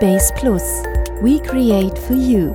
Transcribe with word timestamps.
Base 0.00 0.32
Plus. 0.34 0.62
We 1.22 1.40
create 1.40 1.98
for 1.98 2.14
you. 2.14 2.54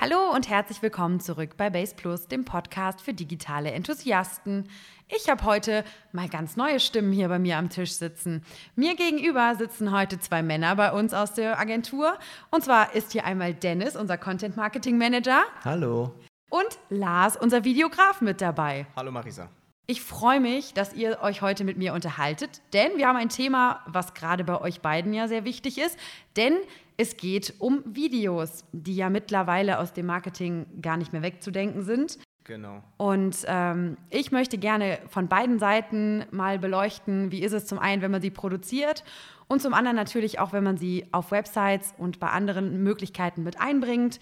Hallo 0.00 0.34
und 0.34 0.48
herzlich 0.48 0.80
willkommen 0.80 1.20
zurück 1.20 1.58
bei 1.58 1.68
Base 1.68 1.94
Plus, 1.94 2.28
dem 2.28 2.46
Podcast 2.46 3.02
für 3.02 3.12
digitale 3.12 3.72
Enthusiasten. 3.72 4.70
Ich 5.08 5.28
habe 5.28 5.44
heute 5.44 5.84
mal 6.12 6.30
ganz 6.30 6.56
neue 6.56 6.80
Stimmen 6.80 7.12
hier 7.12 7.28
bei 7.28 7.38
mir 7.38 7.58
am 7.58 7.68
Tisch 7.68 7.92
sitzen. 7.92 8.42
Mir 8.74 8.96
gegenüber 8.96 9.54
sitzen 9.54 9.92
heute 9.92 10.18
zwei 10.18 10.42
Männer 10.42 10.74
bei 10.76 10.90
uns 10.90 11.12
aus 11.12 11.34
der 11.34 11.58
Agentur. 11.58 12.16
Und 12.50 12.64
zwar 12.64 12.94
ist 12.94 13.12
hier 13.12 13.26
einmal 13.26 13.52
Dennis, 13.52 13.96
unser 13.96 14.16
Content 14.16 14.56
Marketing 14.56 14.96
Manager. 14.96 15.42
Hallo. 15.62 16.14
Und 16.48 16.78
Lars, 16.88 17.36
unser 17.36 17.64
Videograf, 17.64 18.22
mit 18.22 18.40
dabei. 18.40 18.86
Hallo 18.96 19.12
Marisa. 19.12 19.50
Ich 19.86 20.00
freue 20.00 20.40
mich, 20.40 20.74
dass 20.74 20.94
ihr 20.94 21.18
euch 21.22 21.42
heute 21.42 21.64
mit 21.64 21.76
mir 21.76 21.92
unterhaltet, 21.92 22.62
denn 22.72 22.96
wir 22.96 23.08
haben 23.08 23.16
ein 23.16 23.28
Thema, 23.28 23.80
was 23.86 24.14
gerade 24.14 24.44
bei 24.44 24.60
euch 24.60 24.80
beiden 24.80 25.12
ja 25.12 25.26
sehr 25.26 25.44
wichtig 25.44 25.78
ist, 25.78 25.98
denn 26.36 26.54
es 26.96 27.16
geht 27.16 27.54
um 27.58 27.82
Videos, 27.84 28.64
die 28.72 28.94
ja 28.94 29.10
mittlerweile 29.10 29.80
aus 29.80 29.92
dem 29.92 30.06
Marketing 30.06 30.66
gar 30.80 30.96
nicht 30.96 31.12
mehr 31.12 31.22
wegzudenken 31.22 31.82
sind. 31.82 32.18
Genau. 32.44 32.82
Und 32.96 33.38
ähm, 33.46 33.96
ich 34.10 34.30
möchte 34.30 34.56
gerne 34.56 34.98
von 35.08 35.28
beiden 35.28 35.58
Seiten 35.58 36.26
mal 36.30 36.58
beleuchten, 36.58 37.32
wie 37.32 37.42
ist 37.42 37.52
es 37.52 37.66
zum 37.66 37.78
einen, 37.78 38.02
wenn 38.02 38.10
man 38.10 38.22
sie 38.22 38.30
produziert 38.30 39.02
und 39.48 39.62
zum 39.62 39.74
anderen 39.74 39.96
natürlich 39.96 40.38
auch, 40.38 40.52
wenn 40.52 40.64
man 40.64 40.76
sie 40.76 41.06
auf 41.12 41.32
Websites 41.32 41.92
und 41.98 42.20
bei 42.20 42.28
anderen 42.28 42.82
Möglichkeiten 42.82 43.42
mit 43.42 43.60
einbringt. 43.60 44.20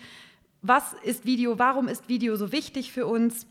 Was 0.62 0.94
ist 1.04 1.24
Video? 1.24 1.58
Warum 1.58 1.86
ist 1.86 2.08
Video 2.08 2.36
so 2.36 2.50
wichtig 2.50 2.92
für 2.92 3.06
uns? 3.06 3.46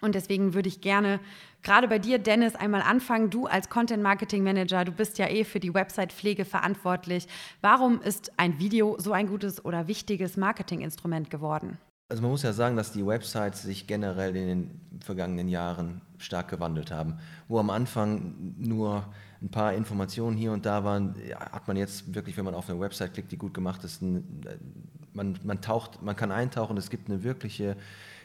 Und 0.00 0.14
deswegen 0.14 0.54
würde 0.54 0.68
ich 0.68 0.80
gerne 0.80 1.20
gerade 1.62 1.88
bei 1.88 1.98
dir, 1.98 2.18
Dennis, 2.18 2.54
einmal 2.54 2.82
anfangen. 2.82 3.30
Du 3.30 3.46
als 3.46 3.68
Content 3.68 4.02
Marketing 4.02 4.42
Manager, 4.42 4.84
du 4.84 4.92
bist 4.92 5.18
ja 5.18 5.28
eh 5.28 5.44
für 5.44 5.60
die 5.60 5.74
Website-Pflege 5.74 6.44
verantwortlich. 6.44 7.26
Warum 7.60 8.00
ist 8.00 8.32
ein 8.38 8.58
Video 8.58 8.96
so 8.98 9.12
ein 9.12 9.26
gutes 9.26 9.64
oder 9.64 9.88
wichtiges 9.88 10.36
Marketinginstrument 10.36 11.30
geworden? 11.30 11.78
Also 12.08 12.22
man 12.22 12.32
muss 12.32 12.42
ja 12.42 12.52
sagen, 12.52 12.76
dass 12.76 12.90
die 12.90 13.06
Websites 13.06 13.62
sich 13.62 13.86
generell 13.86 14.34
in 14.34 14.46
den 14.46 14.80
vergangenen 15.00 15.48
Jahren 15.48 16.00
stark 16.18 16.48
gewandelt 16.48 16.90
haben. 16.90 17.18
Wo 17.46 17.60
am 17.60 17.70
Anfang 17.70 18.34
nur 18.58 19.06
ein 19.40 19.50
paar 19.50 19.74
Informationen 19.74 20.36
hier 20.36 20.50
und 20.50 20.66
da 20.66 20.82
waren, 20.82 21.14
hat 21.38 21.68
man 21.68 21.76
jetzt 21.76 22.12
wirklich, 22.12 22.36
wenn 22.36 22.44
man 22.44 22.54
auf 22.54 22.68
eine 22.68 22.80
Website 22.80 23.14
klickt, 23.14 23.30
die 23.30 23.38
gut 23.38 23.54
gemacht 23.54 23.84
ist, 23.84 24.02
man, 24.02 25.38
man 25.44 25.60
taucht, 25.60 26.02
man 26.02 26.16
kann 26.16 26.32
eintauchen, 26.32 26.76
es 26.76 26.90
gibt 26.90 27.08
eine 27.08 27.22
wirkliche 27.22 27.76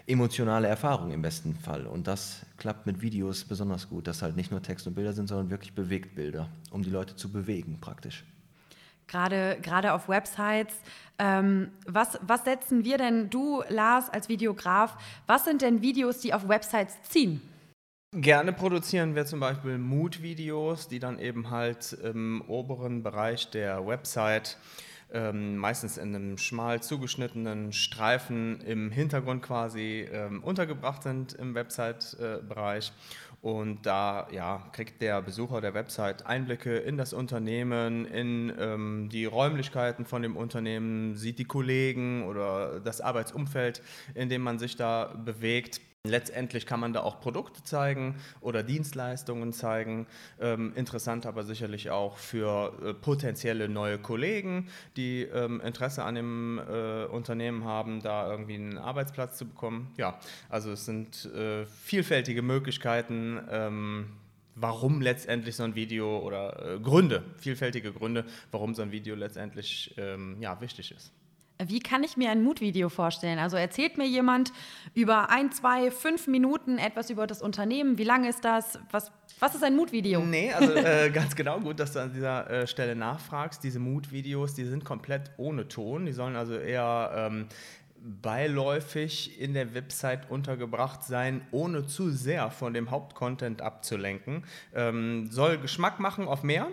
emotionale 0.07 0.67
Erfahrung 0.67 1.11
im 1.11 1.21
besten 1.21 1.55
Fall. 1.55 1.87
Und 1.87 2.07
das 2.07 2.45
klappt 2.57 2.85
mit 2.85 3.01
Videos 3.01 3.43
besonders 3.43 3.89
gut, 3.89 4.07
dass 4.07 4.21
halt 4.21 4.35
nicht 4.35 4.51
nur 4.51 4.61
Text 4.61 4.85
und 4.87 4.93
Bilder 4.93 5.13
sind, 5.13 5.27
sondern 5.27 5.49
wirklich 5.49 5.73
Bewegtbilder, 5.73 6.49
um 6.71 6.83
die 6.83 6.89
Leute 6.89 7.15
zu 7.15 7.31
bewegen 7.31 7.79
praktisch. 7.81 8.23
Gerade, 9.07 9.57
gerade 9.61 9.93
auf 9.93 10.09
Websites. 10.09 10.73
Ähm, 11.19 11.69
was, 11.85 12.19
was 12.21 12.43
setzen 12.43 12.83
wir 12.83 12.97
denn, 12.97 13.29
du, 13.29 13.63
Lars, 13.69 14.09
als 14.09 14.29
Videograf, 14.29 14.97
was 15.27 15.45
sind 15.45 15.61
denn 15.61 15.81
Videos, 15.81 16.19
die 16.19 16.33
auf 16.33 16.47
Websites 16.47 17.01
ziehen? 17.03 17.41
Gerne 18.11 18.53
produzieren 18.53 19.13
wir 19.13 19.25
zum 19.25 19.39
Beispiel 19.39 19.77
Mood-Videos, 19.77 20.87
die 20.87 20.99
dann 20.99 21.19
eben 21.19 21.49
halt 21.49 21.93
im 21.93 22.41
oberen 22.47 23.03
Bereich 23.03 23.51
der 23.51 23.85
Website 23.85 24.57
ähm, 25.13 25.57
meistens 25.57 25.97
in 25.97 26.15
einem 26.15 26.37
schmal 26.37 26.81
zugeschnittenen 26.81 27.71
Streifen 27.71 28.61
im 28.61 28.91
Hintergrund 28.91 29.43
quasi 29.43 30.07
ähm, 30.11 30.43
untergebracht 30.43 31.03
sind 31.03 31.33
im 31.33 31.55
Website-Bereich. 31.55 32.91
Und 33.41 33.85
da 33.85 34.27
ja, 34.31 34.63
kriegt 34.71 35.03
der 35.03 35.21
Besucher 35.21 35.61
der 35.61 35.75
Website 35.75 36.25
Einblicke 36.25 36.77
in 36.77 36.97
das 36.97 37.13
Unternehmen, 37.13 38.05
in 38.05 38.51
ähm, 38.57 39.09
die 39.11 39.25
Räumlichkeiten 39.25 40.05
von 40.05 40.23
dem 40.23 40.35
Unternehmen, 40.35 41.15
sieht 41.15 41.37
die 41.37 41.45
Kollegen 41.45 42.23
oder 42.23 42.79
das 42.79 43.01
Arbeitsumfeld, 43.01 43.83
in 44.15 44.29
dem 44.29 44.41
man 44.41 44.57
sich 44.57 44.77
da 44.77 45.13
bewegt. 45.13 45.79
Letztendlich 46.07 46.65
kann 46.65 46.79
man 46.79 46.93
da 46.93 47.01
auch 47.01 47.19
Produkte 47.19 47.63
zeigen 47.63 48.15
oder 48.41 48.63
Dienstleistungen 48.63 49.53
zeigen. 49.53 50.07
Ähm, 50.39 50.73
interessant 50.75 51.25
aber 51.25 51.43
sicherlich 51.43 51.89
auch 51.89 52.17
für 52.17 52.73
äh, 52.83 52.93
potenzielle 52.93 53.69
neue 53.69 53.97
Kollegen, 53.97 54.67
die 54.97 55.23
ähm, 55.23 55.61
Interesse 55.61 56.03
an 56.03 56.15
dem 56.15 56.59
äh, 56.59 57.05
Unternehmen 57.05 57.63
haben, 57.63 58.01
da 58.01 58.29
irgendwie 58.29 58.55
einen 58.55 58.77
Arbeitsplatz 58.77 59.37
zu 59.37 59.45
bekommen. 59.45 59.91
Ja, 59.97 60.19
also 60.49 60.71
es 60.71 60.85
sind 60.85 61.25
äh, 61.33 61.65
vielfältige 61.65 62.41
Möglichkeiten. 62.41 63.39
Ähm, 63.49 64.07
warum 64.55 65.01
letztendlich 65.01 65.55
so 65.55 65.63
ein 65.63 65.75
Video 65.75 66.19
oder 66.19 66.75
äh, 66.75 66.79
Gründe, 66.79 67.23
vielfältige 67.37 67.91
Gründe, 67.91 68.25
warum 68.51 68.73
so 68.73 68.81
ein 68.81 68.91
Video 68.91 69.15
letztendlich 69.15 69.93
ähm, 69.97 70.37
ja, 70.39 70.59
wichtig 70.61 70.91
ist. 70.91 71.11
Wie 71.63 71.79
kann 71.79 72.03
ich 72.03 72.17
mir 72.17 72.31
ein 72.31 72.43
Mutvideo 72.43 72.89
vorstellen? 72.89 73.39
Also 73.39 73.55
erzählt 73.55 73.97
mir 73.97 74.05
jemand 74.05 74.51
über 74.93 75.29
ein, 75.29 75.51
zwei, 75.51 75.89
fünf 75.89 76.27
Minuten 76.27 76.77
etwas 76.77 77.09
über 77.09 77.27
das 77.27 77.41
Unternehmen. 77.41 77.97
Wie 77.97 78.03
lange 78.03 78.27
ist 78.27 78.43
das? 78.43 78.77
Was, 78.91 79.11
was 79.39 79.55
ist 79.55 79.63
ein 79.63 79.75
Mutvideo? 79.75 80.19
Nee, 80.19 80.51
also 80.51 80.73
äh, 80.73 81.09
ganz 81.13 81.35
genau 81.35 81.59
gut, 81.61 81.79
dass 81.79 81.93
du 81.93 81.99
an 82.01 82.11
dieser 82.11 82.49
äh, 82.49 82.67
Stelle 82.67 82.95
nachfragst. 82.95 83.63
Diese 83.63 83.79
Mutvideos, 83.79 84.53
die 84.53 84.65
sind 84.65 84.83
komplett 84.83 85.31
ohne 85.37 85.67
Ton. 85.69 86.05
Die 86.05 86.11
sollen 86.11 86.35
also 86.35 86.55
eher 86.55 87.11
ähm, 87.15 87.47
beiläufig 88.21 89.39
in 89.39 89.53
der 89.53 89.73
Website 89.73 90.29
untergebracht 90.29 91.03
sein, 91.03 91.41
ohne 91.51 91.87
zu 91.87 92.11
sehr 92.11 92.51
von 92.51 92.73
dem 92.73 92.91
Hauptcontent 92.91 93.61
abzulenken. 93.61 94.43
Ähm, 94.73 95.27
soll 95.31 95.57
Geschmack 95.57 96.01
machen 96.01 96.27
auf 96.27 96.43
mehr 96.43 96.67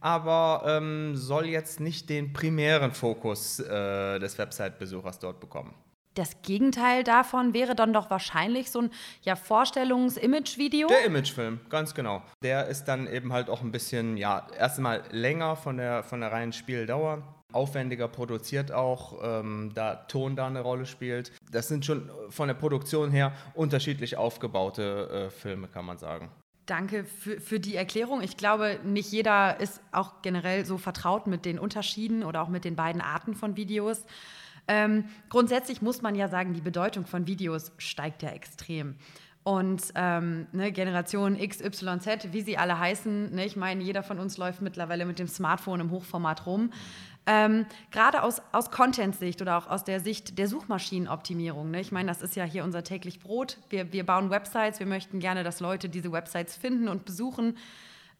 aber 0.00 0.62
ähm, 0.66 1.16
soll 1.16 1.46
jetzt 1.46 1.80
nicht 1.80 2.08
den 2.08 2.32
primären 2.32 2.92
Fokus 2.92 3.60
äh, 3.60 4.18
des 4.18 4.38
Website-Besuchers 4.38 5.18
dort 5.18 5.40
bekommen. 5.40 5.74
Das 6.14 6.40
Gegenteil 6.40 7.04
davon 7.04 7.52
wäre 7.52 7.74
dann 7.74 7.92
doch 7.92 8.08
wahrscheinlich 8.08 8.70
so 8.70 8.80
ein 8.80 8.90
ja, 9.20 9.36
Vorstellungs-Image-Video? 9.36 10.88
Der 10.88 11.04
Imagefilm, 11.04 11.60
ganz 11.68 11.94
genau. 11.94 12.22
Der 12.42 12.68
ist 12.68 12.84
dann 12.84 13.06
eben 13.06 13.34
halt 13.34 13.50
auch 13.50 13.60
ein 13.60 13.70
bisschen, 13.70 14.16
ja, 14.16 14.46
erstmal 14.58 15.02
länger 15.10 15.56
von 15.56 15.76
der, 15.76 16.02
von 16.02 16.20
der 16.20 16.32
reinen 16.32 16.54
Spieldauer 16.54 17.22
aufwendiger 17.52 18.08
produziert 18.08 18.72
auch, 18.72 19.18
ähm, 19.22 19.72
da 19.74 19.94
Ton 19.94 20.36
da 20.36 20.46
eine 20.46 20.60
Rolle 20.60 20.86
spielt. 20.86 21.32
Das 21.50 21.68
sind 21.68 21.84
schon 21.84 22.10
von 22.28 22.48
der 22.48 22.54
Produktion 22.54 23.10
her 23.10 23.32
unterschiedlich 23.54 24.16
aufgebaute 24.16 25.28
äh, 25.28 25.30
Filme, 25.30 25.68
kann 25.68 25.84
man 25.84 25.98
sagen. 25.98 26.30
Danke 26.66 27.04
für, 27.04 27.40
für 27.40 27.60
die 27.60 27.76
Erklärung. 27.76 28.22
Ich 28.22 28.36
glaube, 28.36 28.80
nicht 28.84 29.12
jeder 29.12 29.60
ist 29.60 29.80
auch 29.92 30.20
generell 30.22 30.64
so 30.66 30.78
vertraut 30.78 31.28
mit 31.28 31.44
den 31.44 31.58
Unterschieden 31.58 32.24
oder 32.24 32.42
auch 32.42 32.48
mit 32.48 32.64
den 32.64 32.74
beiden 32.74 33.00
Arten 33.00 33.34
von 33.34 33.56
Videos. 33.56 34.04
Ähm, 34.68 35.04
grundsätzlich 35.28 35.80
muss 35.80 36.02
man 36.02 36.16
ja 36.16 36.28
sagen, 36.28 36.54
die 36.54 36.60
Bedeutung 36.60 37.06
von 37.06 37.28
Videos 37.28 37.70
steigt 37.78 38.24
ja 38.24 38.30
extrem. 38.30 38.96
Und 39.44 39.92
ähm, 39.94 40.48
ne, 40.50 40.72
Generation 40.72 41.38
X, 41.38 41.60
Y, 41.60 42.00
Z, 42.00 42.32
wie 42.32 42.40
sie 42.40 42.58
alle 42.58 42.80
heißen, 42.80 43.32
ne, 43.32 43.46
ich 43.46 43.54
meine, 43.54 43.84
jeder 43.84 44.02
von 44.02 44.18
uns 44.18 44.38
läuft 44.38 44.60
mittlerweile 44.60 45.06
mit 45.06 45.20
dem 45.20 45.28
Smartphone 45.28 45.78
im 45.78 45.92
Hochformat 45.92 46.46
rum. 46.46 46.72
Ähm, 47.26 47.66
Gerade 47.90 48.22
aus, 48.22 48.40
aus 48.52 48.70
Content-Sicht 48.70 49.42
oder 49.42 49.58
auch 49.58 49.66
aus 49.66 49.82
der 49.82 50.00
Sicht 50.00 50.38
der 50.38 50.46
Suchmaschinenoptimierung. 50.46 51.70
Ne? 51.72 51.80
Ich 51.80 51.90
meine, 51.90 52.08
das 52.08 52.22
ist 52.22 52.36
ja 52.36 52.44
hier 52.44 52.62
unser 52.62 52.84
täglich 52.84 53.18
Brot. 53.18 53.58
Wir, 53.68 53.92
wir 53.92 54.06
bauen 54.06 54.30
Websites, 54.30 54.78
wir 54.78 54.86
möchten 54.86 55.18
gerne, 55.18 55.42
dass 55.42 55.58
Leute 55.58 55.88
diese 55.88 56.12
Websites 56.12 56.56
finden 56.56 56.88
und 56.88 57.04
besuchen. 57.04 57.56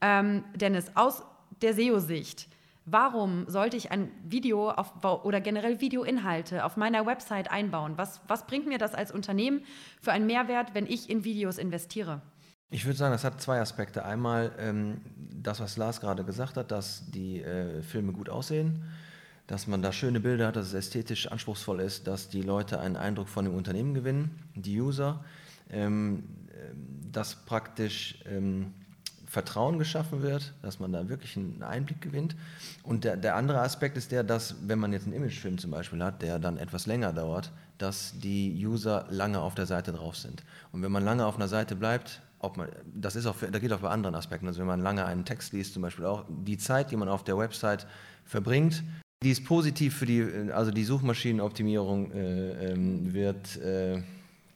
Ähm, 0.00 0.45
Dennis, 0.55 0.91
aus 0.95 1.22
der 1.62 1.75
SEO-Sicht, 1.75 2.49
warum 2.84 3.49
sollte 3.49 3.77
ich 3.77 3.93
ein 3.93 4.11
Video 4.25 4.71
auf, 4.71 4.93
oder 5.25 5.41
generell 5.41 5.81
Videoinhalte 5.81 6.65
auf 6.65 6.77
meiner 6.77 7.06
Website 7.06 7.50
einbauen? 7.50 7.95
Was, 7.97 8.21
was 8.27 8.47
bringt 8.47 8.66
mir 8.66 8.78
das 8.78 8.95
als 8.95 9.12
Unternehmen 9.12 9.62
für 10.00 10.11
einen 10.11 10.27
Mehrwert, 10.27 10.75
wenn 10.75 10.87
ich 10.87 11.09
in 11.09 11.22
Videos 11.22 11.59
investiere? 11.59 12.22
Ich 12.69 12.84
würde 12.84 12.99
sagen, 12.99 13.12
das 13.12 13.22
hat 13.22 13.41
zwei 13.41 13.61
Aspekte. 13.61 14.05
Einmal 14.05 14.53
ähm, 14.59 15.00
das, 15.16 15.61
was 15.61 15.77
Lars 15.77 16.00
gerade 16.00 16.25
gesagt 16.25 16.56
hat, 16.56 16.72
dass 16.72 17.09
die 17.11 17.41
äh, 17.41 17.83
Filme 17.83 18.13
gut 18.13 18.28
aussehen, 18.28 18.83
dass 19.47 19.66
man 19.66 19.83
da 19.83 19.93
schöne 19.93 20.21
Bilder 20.21 20.48
hat, 20.48 20.57
dass 20.57 20.69
es 20.69 20.75
ästhetisch 20.75 21.28
anspruchsvoll 21.28 21.81
ist, 21.81 22.07
dass 22.07 22.28
die 22.28 22.43
Leute 22.43 22.81
einen 22.81 22.97
Eindruck 22.97 23.28
von 23.28 23.45
dem 23.45 23.54
Unternehmen 23.54 23.95
gewinnen, 23.95 24.43
die 24.54 24.81
User, 24.81 25.25
ähm, 25.71 26.25
ähm 26.51 26.97
dass 27.13 27.34
praktisch 27.34 28.19
ähm, 28.27 28.75
Vertrauen 29.27 29.78
geschaffen 29.78 30.22
wird, 30.22 30.54
dass 30.63 30.81
man 30.81 30.93
da 30.93 31.09
wirklich 31.09 31.37
einen 31.37 31.63
Einblick 31.63 32.01
gewinnt. 32.01 32.37
Und 32.83 33.04
der, 33.04 33.16
der 33.16 33.37
andere 33.37 33.60
Aspekt 33.60 33.97
ist 33.97 34.13
der, 34.13 34.22
dass 34.22 34.54
wenn 34.66 34.78
man 34.78 34.93
jetzt 34.93 35.04
einen 35.04 35.15
Imagefilm 35.15 35.59
zum 35.59 35.71
Beispiel 35.71 36.03
hat, 36.03 36.22
der 36.22 36.39
dann 36.39 36.59
etwas 36.59 36.87
länger 36.87 37.13
dauert, 37.13 37.53
dass 37.78 38.15
die 38.19 38.65
User 38.66 39.07
lange 39.10 39.41
auf 39.41 39.54
der 39.54 39.66
Seite 39.66 39.92
drauf 39.92 40.16
sind. 40.16 40.42
Und 40.72 40.83
wenn 40.83 40.92
man 40.92 41.04
lange 41.04 41.27
auf 41.27 41.37
einer 41.37 41.49
Seite 41.49 41.75
bleibt, 41.75 42.22
ob 42.39 42.57
man, 42.57 42.69
das 42.95 43.16
ist 43.16 43.27
auch, 43.27 43.37
da 43.41 43.59
geht 43.59 43.72
auch 43.72 43.81
bei 43.81 43.91
anderen 43.91 44.15
Aspekten. 44.15 44.47
Also 44.47 44.60
wenn 44.60 44.66
man 44.66 44.81
lange 44.81 45.04
einen 45.04 45.25
Text 45.25 45.53
liest, 45.53 45.72
zum 45.75 45.83
Beispiel 45.83 46.04
auch 46.04 46.25
die 46.28 46.59
Zeit, 46.59 46.91
die 46.91 46.97
man 46.97 47.09
auf 47.09 47.25
der 47.25 47.37
Website 47.37 47.87
verbringt, 48.25 48.84
die 49.22 49.30
ist 49.30 49.45
positiv 49.45 49.97
für 49.97 50.07
die, 50.07 50.51
also 50.53 50.71
die 50.71 50.84
Suchmaschinenoptimierung 50.84 52.13
äh, 52.13 52.72
ähm, 52.72 53.13
wird 53.13 53.57
äh, 53.57 54.03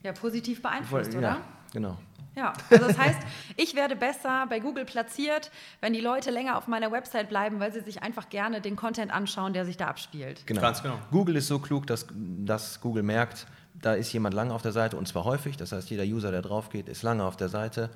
ja 0.02 0.12
positiv 0.12 0.62
beeinflusst, 0.62 1.14
oder? 1.14 1.22
Ja, 1.22 1.40
genau. 1.72 1.98
Ja, 2.36 2.52
also 2.70 2.86
das 2.86 2.98
heißt, 2.98 3.18
ich 3.56 3.74
werde 3.74 3.96
besser 3.96 4.46
bei 4.48 4.60
Google 4.60 4.84
platziert, 4.84 5.50
wenn 5.80 5.92
die 5.92 6.00
Leute 6.00 6.30
länger 6.30 6.56
auf 6.56 6.68
meiner 6.68 6.92
Website 6.92 7.28
bleiben, 7.28 7.58
weil 7.58 7.72
sie 7.72 7.80
sich 7.80 8.02
einfach 8.02 8.28
gerne 8.28 8.60
den 8.60 8.76
Content 8.76 9.12
anschauen, 9.12 9.52
der 9.52 9.64
sich 9.64 9.76
da 9.76 9.88
abspielt. 9.88 10.46
Genau. 10.46 10.60
Ganz 10.60 10.82
genau. 10.82 10.98
Google 11.10 11.36
ist 11.36 11.48
so 11.48 11.58
klug, 11.58 11.86
dass, 11.86 12.06
dass 12.10 12.80
Google 12.80 13.02
merkt, 13.02 13.46
da 13.74 13.94
ist 13.94 14.12
jemand 14.12 14.34
lange 14.34 14.54
auf 14.54 14.62
der 14.62 14.72
Seite 14.72 14.96
und 14.96 15.08
zwar 15.08 15.24
häufig. 15.24 15.56
Das 15.56 15.72
heißt, 15.72 15.90
jeder 15.90 16.04
User, 16.04 16.30
der 16.30 16.42
drauf 16.42 16.70
geht, 16.70 16.88
ist 16.88 17.02
lange 17.02 17.24
auf 17.24 17.36
der 17.36 17.48
Seite 17.48 17.90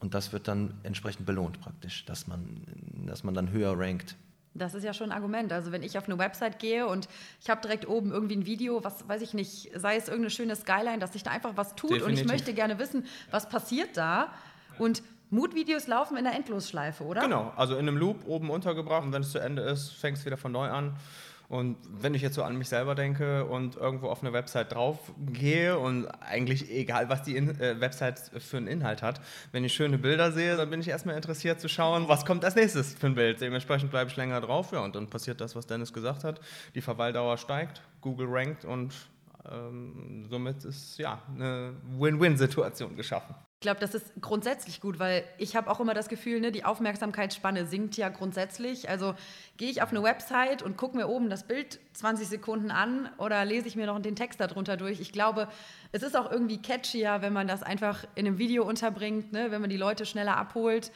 und 0.00 0.14
das 0.14 0.32
wird 0.32 0.48
dann 0.48 0.74
entsprechend 0.82 1.26
belohnt 1.26 1.60
praktisch, 1.60 2.04
dass 2.04 2.26
man, 2.26 2.62
dass 3.06 3.24
man 3.24 3.34
dann 3.34 3.50
höher 3.50 3.78
rankt. 3.78 4.16
Das 4.54 4.74
ist 4.74 4.84
ja 4.84 4.92
schon 4.92 5.10
ein 5.10 5.16
Argument. 5.16 5.52
Also 5.52 5.72
wenn 5.72 5.82
ich 5.82 5.98
auf 5.98 6.06
eine 6.06 6.18
Website 6.18 6.58
gehe 6.58 6.86
und 6.86 7.08
ich 7.40 7.50
habe 7.50 7.60
direkt 7.60 7.86
oben 7.86 8.10
irgendwie 8.10 8.36
ein 8.36 8.46
Video, 8.46 8.82
was 8.82 9.08
weiß 9.08 9.22
ich 9.22 9.34
nicht, 9.34 9.70
sei 9.74 9.96
es 9.96 10.08
irgendeine 10.08 10.30
schöne 10.30 10.56
Skyline, 10.56 10.98
dass 10.98 11.12
sich 11.12 11.22
da 11.22 11.30
einfach 11.30 11.56
was 11.56 11.74
tut 11.74 11.90
und 11.90 11.98
Definitiv. 11.98 12.24
ich 12.24 12.32
möchte 12.32 12.54
gerne 12.54 12.78
wissen, 12.78 13.06
was 13.30 13.48
passiert 13.48 13.96
da. 13.96 14.32
Und 14.78 15.02
Mood-Videos 15.30 15.86
laufen 15.86 16.16
in 16.16 16.24
der 16.24 16.34
Endlosschleife, 16.34 17.04
oder? 17.04 17.20
Genau, 17.20 17.52
also 17.56 17.74
in 17.74 17.80
einem 17.80 17.98
Loop 17.98 18.26
oben 18.26 18.50
untergebracht 18.50 19.04
und 19.04 19.12
wenn 19.12 19.22
es 19.22 19.32
zu 19.32 19.38
Ende 19.38 19.62
ist, 19.62 19.90
fängst 19.90 20.22
du 20.22 20.26
wieder 20.26 20.38
von 20.38 20.52
neu 20.52 20.68
an. 20.68 20.96
Und 21.48 21.78
wenn 21.88 22.12
ich 22.12 22.20
jetzt 22.20 22.34
so 22.34 22.42
an 22.42 22.58
mich 22.58 22.68
selber 22.68 22.94
denke 22.94 23.46
und 23.46 23.76
irgendwo 23.76 24.08
auf 24.08 24.22
eine 24.22 24.34
Website 24.34 24.74
drauf 24.74 24.98
gehe 25.32 25.78
und 25.78 26.06
eigentlich 26.06 26.70
egal, 26.70 27.08
was 27.08 27.22
die 27.22 27.36
in, 27.36 27.58
äh, 27.58 27.80
Website 27.80 28.20
für 28.38 28.58
einen 28.58 28.66
Inhalt 28.66 29.00
hat, 29.00 29.22
wenn 29.52 29.64
ich 29.64 29.72
schöne 29.72 29.96
Bilder 29.96 30.30
sehe, 30.30 30.58
dann 30.58 30.68
bin 30.68 30.80
ich 30.80 30.88
erstmal 30.88 31.16
interessiert 31.16 31.58
zu 31.58 31.68
schauen, 31.68 32.06
was 32.06 32.26
kommt 32.26 32.44
als 32.44 32.54
nächstes 32.54 32.94
für 32.94 33.06
ein 33.06 33.14
Bild. 33.14 33.40
Dementsprechend 33.40 33.90
bleibe 33.90 34.10
ich 34.10 34.16
länger 34.16 34.42
drauf, 34.42 34.72
ja, 34.72 34.80
und 34.80 34.94
dann 34.94 35.08
passiert 35.08 35.40
das, 35.40 35.56
was 35.56 35.66
Dennis 35.66 35.94
gesagt 35.94 36.22
hat. 36.22 36.38
Die 36.74 36.82
Verweildauer 36.82 37.38
steigt, 37.38 37.80
Google 38.02 38.26
rankt 38.28 38.66
und 38.66 38.94
ähm, 39.50 40.26
somit 40.28 40.66
ist 40.66 40.98
ja 40.98 41.22
eine 41.34 41.72
Win-Win-Situation 41.98 42.94
geschaffen. 42.94 43.34
Ich 43.58 43.62
glaube, 43.62 43.80
das 43.80 43.92
ist 43.92 44.12
grundsätzlich 44.20 44.80
gut, 44.80 45.00
weil 45.00 45.24
ich 45.36 45.56
habe 45.56 45.68
auch 45.68 45.80
immer 45.80 45.92
das 45.92 46.08
Gefühl, 46.08 46.38
ne, 46.38 46.52
die 46.52 46.64
Aufmerksamkeitsspanne 46.64 47.66
sinkt 47.66 47.96
ja 47.96 48.08
grundsätzlich. 48.08 48.88
Also 48.88 49.16
gehe 49.56 49.68
ich 49.68 49.82
auf 49.82 49.90
eine 49.90 50.00
Website 50.04 50.62
und 50.62 50.76
gucke 50.76 50.96
mir 50.96 51.08
oben 51.08 51.28
das 51.28 51.42
Bild 51.42 51.80
20 51.94 52.28
Sekunden 52.28 52.70
an 52.70 53.10
oder 53.18 53.44
lese 53.44 53.66
ich 53.66 53.74
mir 53.74 53.86
noch 53.86 53.98
den 53.98 54.14
Text 54.14 54.38
darunter 54.38 54.76
durch. 54.76 55.00
Ich 55.00 55.10
glaube, 55.10 55.48
es 55.90 56.04
ist 56.04 56.16
auch 56.16 56.30
irgendwie 56.30 56.62
catchier, 56.62 57.20
wenn 57.20 57.32
man 57.32 57.48
das 57.48 57.64
einfach 57.64 58.04
in 58.14 58.28
einem 58.28 58.38
Video 58.38 58.62
unterbringt, 58.62 59.32
ne, 59.32 59.50
wenn 59.50 59.60
man 59.60 59.70
die 59.70 59.76
Leute 59.76 60.06
schneller 60.06 60.36
abholt. 60.36 60.92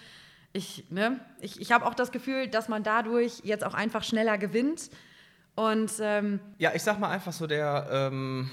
Ich, 0.52 0.84
ne, 0.88 1.18
ich, 1.40 1.60
ich 1.60 1.72
habe 1.72 1.84
auch 1.84 1.94
das 1.94 2.12
Gefühl, 2.12 2.46
dass 2.46 2.68
man 2.68 2.84
dadurch 2.84 3.40
jetzt 3.42 3.64
auch 3.64 3.74
einfach 3.74 4.04
schneller 4.04 4.38
gewinnt. 4.38 4.88
Und 5.56 5.90
ähm, 5.98 6.38
Ja, 6.58 6.70
ich 6.72 6.84
sag 6.84 7.00
mal 7.00 7.10
einfach 7.10 7.32
so, 7.32 7.48
der 7.48 7.88
ähm, 7.90 8.52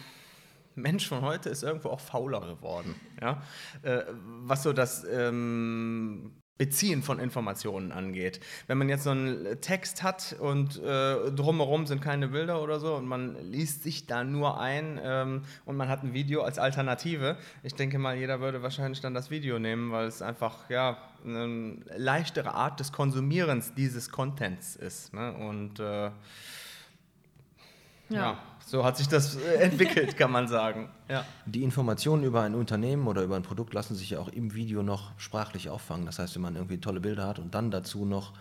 Mensch 0.75 1.07
von 1.07 1.21
heute 1.21 1.50
ist 1.50 1.63
irgendwo 1.63 1.89
auch 1.89 2.00
fauler 2.00 2.42
geworden. 2.42 2.95
Ja? 3.21 3.42
Äh, 3.81 4.04
was 4.44 4.63
so 4.63 4.74
das 4.74 5.06
ähm, 5.06 6.31
Beziehen 6.60 7.04
von 7.04 7.19
Informationen 7.19 7.94
angeht. 7.94 8.42
Wenn 8.68 8.77
man 8.77 8.89
jetzt 8.89 9.06
so 9.06 9.12
einen 9.12 9.62
Text 9.62 10.04
hat 10.04 10.36
und 10.42 10.77
äh, 10.83 11.31
drumherum 11.31 11.86
sind 11.86 12.01
keine 12.01 12.27
Bilder 12.27 12.62
oder 12.62 12.81
so 12.81 12.95
und 12.95 13.07
man 13.07 13.38
liest 13.50 13.83
sich 13.83 14.07
da 14.07 14.25
nur 14.25 14.60
ein 14.60 15.00
ähm, 15.01 15.44
und 15.63 15.77
man 15.77 15.88
hat 15.88 16.04
ein 16.04 16.13
Video 16.13 16.42
als 16.42 16.60
Alternative, 16.60 17.38
ich 17.63 17.75
denke 17.75 17.98
mal, 17.98 18.18
jeder 18.18 18.42
würde 18.42 18.62
wahrscheinlich 18.62 19.00
dann 19.00 19.13
das 19.13 19.31
Video 19.31 19.57
nehmen, 19.57 19.94
weil 19.94 20.07
es 20.07 20.21
einfach 20.21 20.69
ja 20.69 20.98
eine 21.24 21.77
leichtere 21.95 22.54
Art 22.54 22.81
des 22.81 22.92
Konsumierens 22.92 23.74
dieses 23.74 24.10
Contents 24.10 24.75
ist. 24.75 25.13
Ne? 25.13 25.33
Und 25.33 25.80
äh, 25.80 26.12
ja. 28.09 28.38
so 28.65 28.83
hat 28.83 28.97
sich 28.97 29.07
das 29.07 29.35
äh, 29.35 29.56
entwickelt, 29.56 30.17
kann 30.17 30.31
man 30.31 30.47
sagen. 30.47 30.89
Ja. 31.07 31.25
Die 31.45 31.63
Informationen 31.63 32.23
über 32.23 32.41
ein 32.41 32.56
Unternehmen 32.56 33.07
oder 33.07 33.23
über 33.23 33.35
ein 33.35 33.44
Produkt 33.44 33.73
lassen 33.73 33.95
sich 33.95 34.11
ja 34.11 34.19
auch 34.19 34.29
im 34.29 34.53
Video 34.53 34.83
noch 34.83 35.11
sprachlich 35.17 35.69
auffangen. 35.69 36.06
Das 36.06 36.19
heißt, 36.19 36.35
wenn 36.35 36.41
man 36.41 36.56
irgendwie 36.56 36.79
tolle 36.79 37.00
Bilder 37.00 37.27
hat 37.27 37.39
und 37.39 37.56
dann 37.56 37.71
dazu 37.71 38.06
noch 38.06 38.33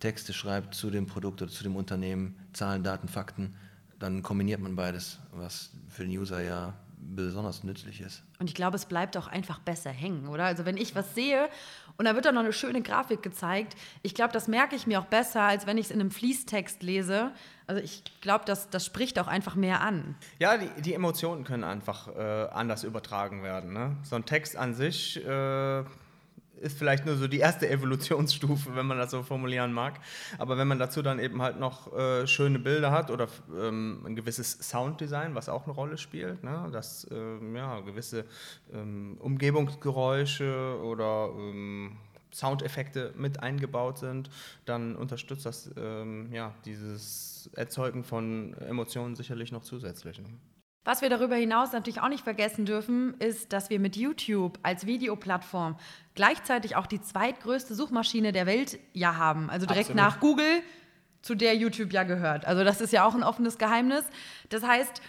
Texte 0.00 0.32
schreibt 0.32 0.74
zu 0.74 0.90
dem 0.90 1.06
Produkt 1.06 1.42
oder 1.42 1.50
zu 1.50 1.62
dem 1.62 1.76
Unternehmen, 1.76 2.36
Zahlen, 2.52 2.82
Daten, 2.82 3.08
Fakten, 3.08 3.54
dann 3.98 4.22
kombiniert 4.22 4.60
man 4.60 4.76
beides, 4.76 5.18
was 5.32 5.70
für 5.88 6.04
den 6.04 6.16
User 6.16 6.42
ja 6.42 6.74
besonders 6.98 7.64
nützlich 7.64 8.00
ist. 8.00 8.22
Und 8.38 8.48
ich 8.48 8.54
glaube, 8.54 8.76
es 8.76 8.86
bleibt 8.86 9.16
auch 9.16 9.26
einfach 9.26 9.58
besser 9.58 9.90
hängen, 9.90 10.28
oder? 10.28 10.44
Also 10.44 10.64
wenn 10.64 10.76
ich 10.76 10.94
was 10.94 11.14
sehe 11.14 11.48
und 11.98 12.04
da 12.04 12.14
wird 12.14 12.24
dann 12.24 12.34
noch 12.34 12.42
eine 12.42 12.52
schöne 12.52 12.82
Grafik 12.82 13.22
gezeigt, 13.22 13.76
ich 14.02 14.14
glaube, 14.14 14.32
das 14.32 14.48
merke 14.48 14.76
ich 14.76 14.86
mir 14.86 15.00
auch 15.00 15.06
besser, 15.06 15.42
als 15.42 15.66
wenn 15.66 15.78
ich 15.78 15.86
es 15.86 15.90
in 15.90 16.00
einem 16.00 16.10
Fließtext 16.10 16.82
lese. 16.82 17.32
Also 17.66 17.82
ich 17.82 18.02
glaube, 18.20 18.44
das, 18.44 18.70
das 18.70 18.84
spricht 18.84 19.18
auch 19.18 19.26
einfach 19.26 19.54
mehr 19.54 19.80
an. 19.80 20.14
Ja, 20.38 20.56
die, 20.56 20.68
die 20.82 20.94
Emotionen 20.94 21.44
können 21.44 21.64
einfach 21.64 22.08
äh, 22.14 22.48
anders 22.52 22.84
übertragen 22.84 23.42
werden. 23.42 23.72
Ne? 23.72 23.96
So 24.02 24.16
ein 24.16 24.24
Text 24.24 24.56
an 24.56 24.74
sich 24.74 25.16
äh, 25.24 25.84
ist 26.60 26.78
vielleicht 26.78 27.06
nur 27.06 27.16
so 27.16 27.28
die 27.28 27.38
erste 27.38 27.68
Evolutionsstufe, 27.70 28.74
wenn 28.74 28.86
man 28.86 28.98
das 28.98 29.10
so 29.10 29.22
formulieren 29.22 29.72
mag. 29.72 30.00
Aber 30.38 30.58
wenn 30.58 30.68
man 30.68 30.78
dazu 30.78 31.02
dann 31.02 31.18
eben 31.18 31.40
halt 31.42 31.58
noch 31.58 31.92
äh, 31.96 32.26
schöne 32.26 32.58
Bilder 32.58 32.90
hat 32.90 33.10
oder 33.10 33.28
ähm, 33.58 34.02
ein 34.06 34.16
gewisses 34.16 34.52
Sounddesign, 34.52 35.34
was 35.34 35.48
auch 35.48 35.64
eine 35.64 35.72
Rolle 35.72 35.98
spielt, 35.98 36.42
ne? 36.42 36.68
dass 36.72 37.06
ähm, 37.10 37.54
ja, 37.54 37.80
gewisse 37.80 38.24
ähm, 38.72 39.16
Umgebungsgeräusche 39.20 40.78
oder 40.82 41.30
ähm, 41.36 41.96
Soundeffekte 42.32 43.14
mit 43.16 43.40
eingebaut 43.42 43.98
sind, 43.98 44.30
dann 44.66 44.96
unterstützt 44.96 45.46
das 45.46 45.70
ähm, 45.76 46.28
ja, 46.32 46.54
dieses 46.64 47.48
Erzeugen 47.54 48.04
von 48.04 48.54
Emotionen 48.54 49.16
sicherlich 49.16 49.52
noch 49.52 49.62
zusätzlich. 49.62 50.18
Ne? 50.20 50.28
Was 50.86 51.02
wir 51.02 51.10
darüber 51.10 51.34
hinaus 51.34 51.72
natürlich 51.72 52.00
auch 52.00 52.08
nicht 52.08 52.22
vergessen 52.22 52.64
dürfen, 52.64 53.14
ist, 53.18 53.52
dass 53.52 53.70
wir 53.70 53.80
mit 53.80 53.96
YouTube 53.96 54.56
als 54.62 54.86
Videoplattform 54.86 55.76
gleichzeitig 56.14 56.76
auch 56.76 56.86
die 56.86 57.00
zweitgrößte 57.00 57.74
Suchmaschine 57.74 58.30
der 58.30 58.46
Welt 58.46 58.78
ja 58.92 59.16
haben. 59.16 59.50
Also 59.50 59.66
direkt 59.66 59.90
Absolut. 59.90 59.96
nach 60.00 60.20
Google, 60.20 60.62
zu 61.22 61.34
der 61.34 61.56
YouTube 61.56 61.92
ja 61.92 62.04
gehört. 62.04 62.44
Also 62.44 62.62
das 62.62 62.80
ist 62.80 62.92
ja 62.92 63.04
auch 63.04 63.16
ein 63.16 63.24
offenes 63.24 63.58
Geheimnis. 63.58 64.04
Das 64.48 64.62
heißt, 64.62 65.02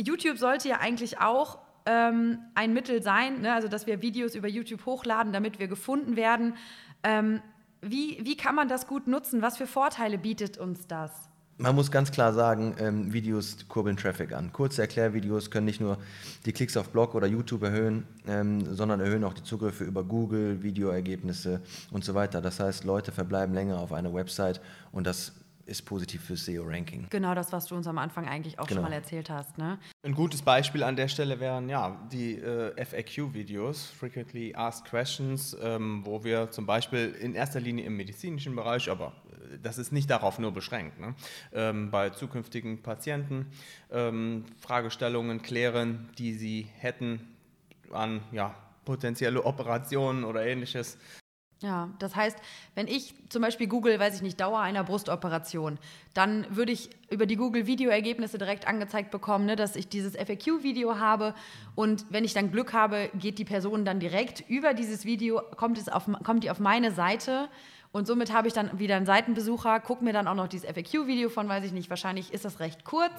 YouTube 0.00 0.38
sollte 0.38 0.66
ja 0.66 0.78
eigentlich 0.78 1.20
auch 1.20 1.58
ähm, 1.84 2.38
ein 2.54 2.72
Mittel 2.72 3.02
sein, 3.02 3.42
ne? 3.42 3.52
also 3.52 3.68
dass 3.68 3.86
wir 3.86 4.00
Videos 4.00 4.34
über 4.34 4.48
YouTube 4.48 4.86
hochladen, 4.86 5.34
damit 5.34 5.58
wir 5.58 5.68
gefunden 5.68 6.16
werden. 6.16 6.54
Ähm, 7.02 7.42
wie, 7.82 8.18
wie 8.24 8.38
kann 8.38 8.54
man 8.54 8.68
das 8.68 8.86
gut 8.86 9.06
nutzen? 9.06 9.42
Was 9.42 9.58
für 9.58 9.66
Vorteile 9.66 10.16
bietet 10.16 10.56
uns 10.56 10.86
das? 10.86 11.27
Man 11.60 11.74
muss 11.74 11.90
ganz 11.90 12.12
klar 12.12 12.32
sagen, 12.32 12.76
ähm, 12.78 13.12
Videos 13.12 13.56
kurbeln 13.68 13.96
Traffic 13.96 14.32
an. 14.32 14.52
Kurze 14.52 14.80
Erklärvideos 14.82 15.50
können 15.50 15.66
nicht 15.66 15.80
nur 15.80 15.98
die 16.46 16.52
Klicks 16.52 16.76
auf 16.76 16.90
Blog 16.90 17.16
oder 17.16 17.26
YouTube 17.26 17.64
erhöhen, 17.64 18.06
ähm, 18.28 18.64
sondern 18.76 19.00
erhöhen 19.00 19.24
auch 19.24 19.34
die 19.34 19.42
Zugriffe 19.42 19.82
über 19.82 20.04
Google, 20.04 20.62
Videoergebnisse 20.62 21.60
und 21.90 22.04
so 22.04 22.14
weiter. 22.14 22.40
Das 22.40 22.60
heißt, 22.60 22.84
Leute 22.84 23.10
verbleiben 23.10 23.54
länger 23.54 23.78
auf 23.78 23.92
einer 23.92 24.14
Website 24.14 24.60
und 24.92 25.04
das 25.04 25.32
ist 25.66 25.82
positiv 25.82 26.22
fürs 26.24 26.46
SEO-Ranking. 26.46 27.08
Genau 27.10 27.34
das, 27.34 27.52
was 27.52 27.66
du 27.66 27.74
uns 27.74 27.86
am 27.86 27.98
Anfang 27.98 28.26
eigentlich 28.26 28.58
auch 28.58 28.66
Genau. 28.66 28.80
schon 28.80 28.90
mal 28.90 28.94
erzählt 28.96 29.28
hast. 29.28 29.58
Ne? 29.58 29.78
Ein 30.02 30.14
gutes 30.14 30.40
Beispiel 30.40 30.82
an 30.82 30.96
der 30.96 31.08
Stelle 31.08 31.40
wären 31.40 31.68
ja 31.68 32.00
die 32.10 32.36
äh, 32.36 32.72
FAQ-Videos, 32.82 33.90
Frequently 33.90 34.54
Asked 34.54 34.86
Questions, 34.88 35.54
ähm, 35.60 36.02
wo 36.06 36.24
wir 36.24 36.50
zum 36.52 36.64
Beispiel 36.64 37.14
in 37.20 37.34
erster 37.34 37.60
Linie 37.60 37.84
im 37.84 37.96
medizinischen 37.98 38.56
Bereich, 38.56 38.90
aber 38.90 39.12
das 39.62 39.78
ist 39.78 39.92
nicht 39.92 40.10
darauf 40.10 40.38
nur 40.38 40.52
beschränkt, 40.52 40.98
ne? 41.00 41.14
ähm, 41.52 41.90
bei 41.90 42.10
zukünftigen 42.10 42.82
Patienten 42.82 43.46
ähm, 43.90 44.44
Fragestellungen 44.58 45.42
klären, 45.42 46.08
die 46.18 46.34
sie 46.34 46.68
hätten 46.78 47.36
an 47.92 48.22
ja, 48.32 48.54
potenzielle 48.84 49.44
Operationen 49.44 50.24
oder 50.24 50.46
ähnliches. 50.46 50.98
Ja, 51.60 51.90
das 51.98 52.14
heißt, 52.14 52.38
wenn 52.76 52.86
ich 52.86 53.14
zum 53.30 53.42
Beispiel 53.42 53.66
Google, 53.66 53.98
weiß 53.98 54.14
ich 54.14 54.22
nicht, 54.22 54.40
Dauer 54.40 54.60
einer 54.60 54.84
Brustoperation, 54.84 55.78
dann 56.14 56.46
würde 56.54 56.70
ich 56.70 56.90
über 57.10 57.26
die 57.26 57.34
Google-Videoergebnisse 57.34 58.38
direkt 58.38 58.68
angezeigt 58.68 59.10
bekommen, 59.10 59.44
ne, 59.44 59.56
dass 59.56 59.74
ich 59.74 59.88
dieses 59.88 60.14
FAQ-Video 60.14 61.00
habe. 61.00 61.34
Und 61.74 62.06
wenn 62.10 62.24
ich 62.24 62.32
dann 62.32 62.52
Glück 62.52 62.74
habe, 62.74 63.10
geht 63.14 63.40
die 63.40 63.44
Person 63.44 63.84
dann 63.84 63.98
direkt 63.98 64.48
über 64.48 64.72
dieses 64.72 65.04
Video, 65.04 65.42
kommt, 65.56 65.78
es 65.78 65.88
auf, 65.88 66.08
kommt 66.22 66.44
die 66.44 66.50
auf 66.50 66.60
meine 66.60 66.92
Seite. 66.92 67.48
Und 67.92 68.06
somit 68.06 68.32
habe 68.32 68.48
ich 68.48 68.54
dann 68.54 68.78
wieder 68.78 68.96
einen 68.96 69.06
Seitenbesucher, 69.06 69.80
gucke 69.80 70.04
mir 70.04 70.12
dann 70.12 70.28
auch 70.28 70.34
noch 70.34 70.48
dieses 70.48 70.68
FAQ-Video 70.68 71.30
von, 71.30 71.48
weiß 71.48 71.64
ich 71.64 71.72
nicht, 71.72 71.88
wahrscheinlich 71.90 72.32
ist 72.32 72.44
das 72.44 72.60
recht 72.60 72.84
kurz. 72.84 73.12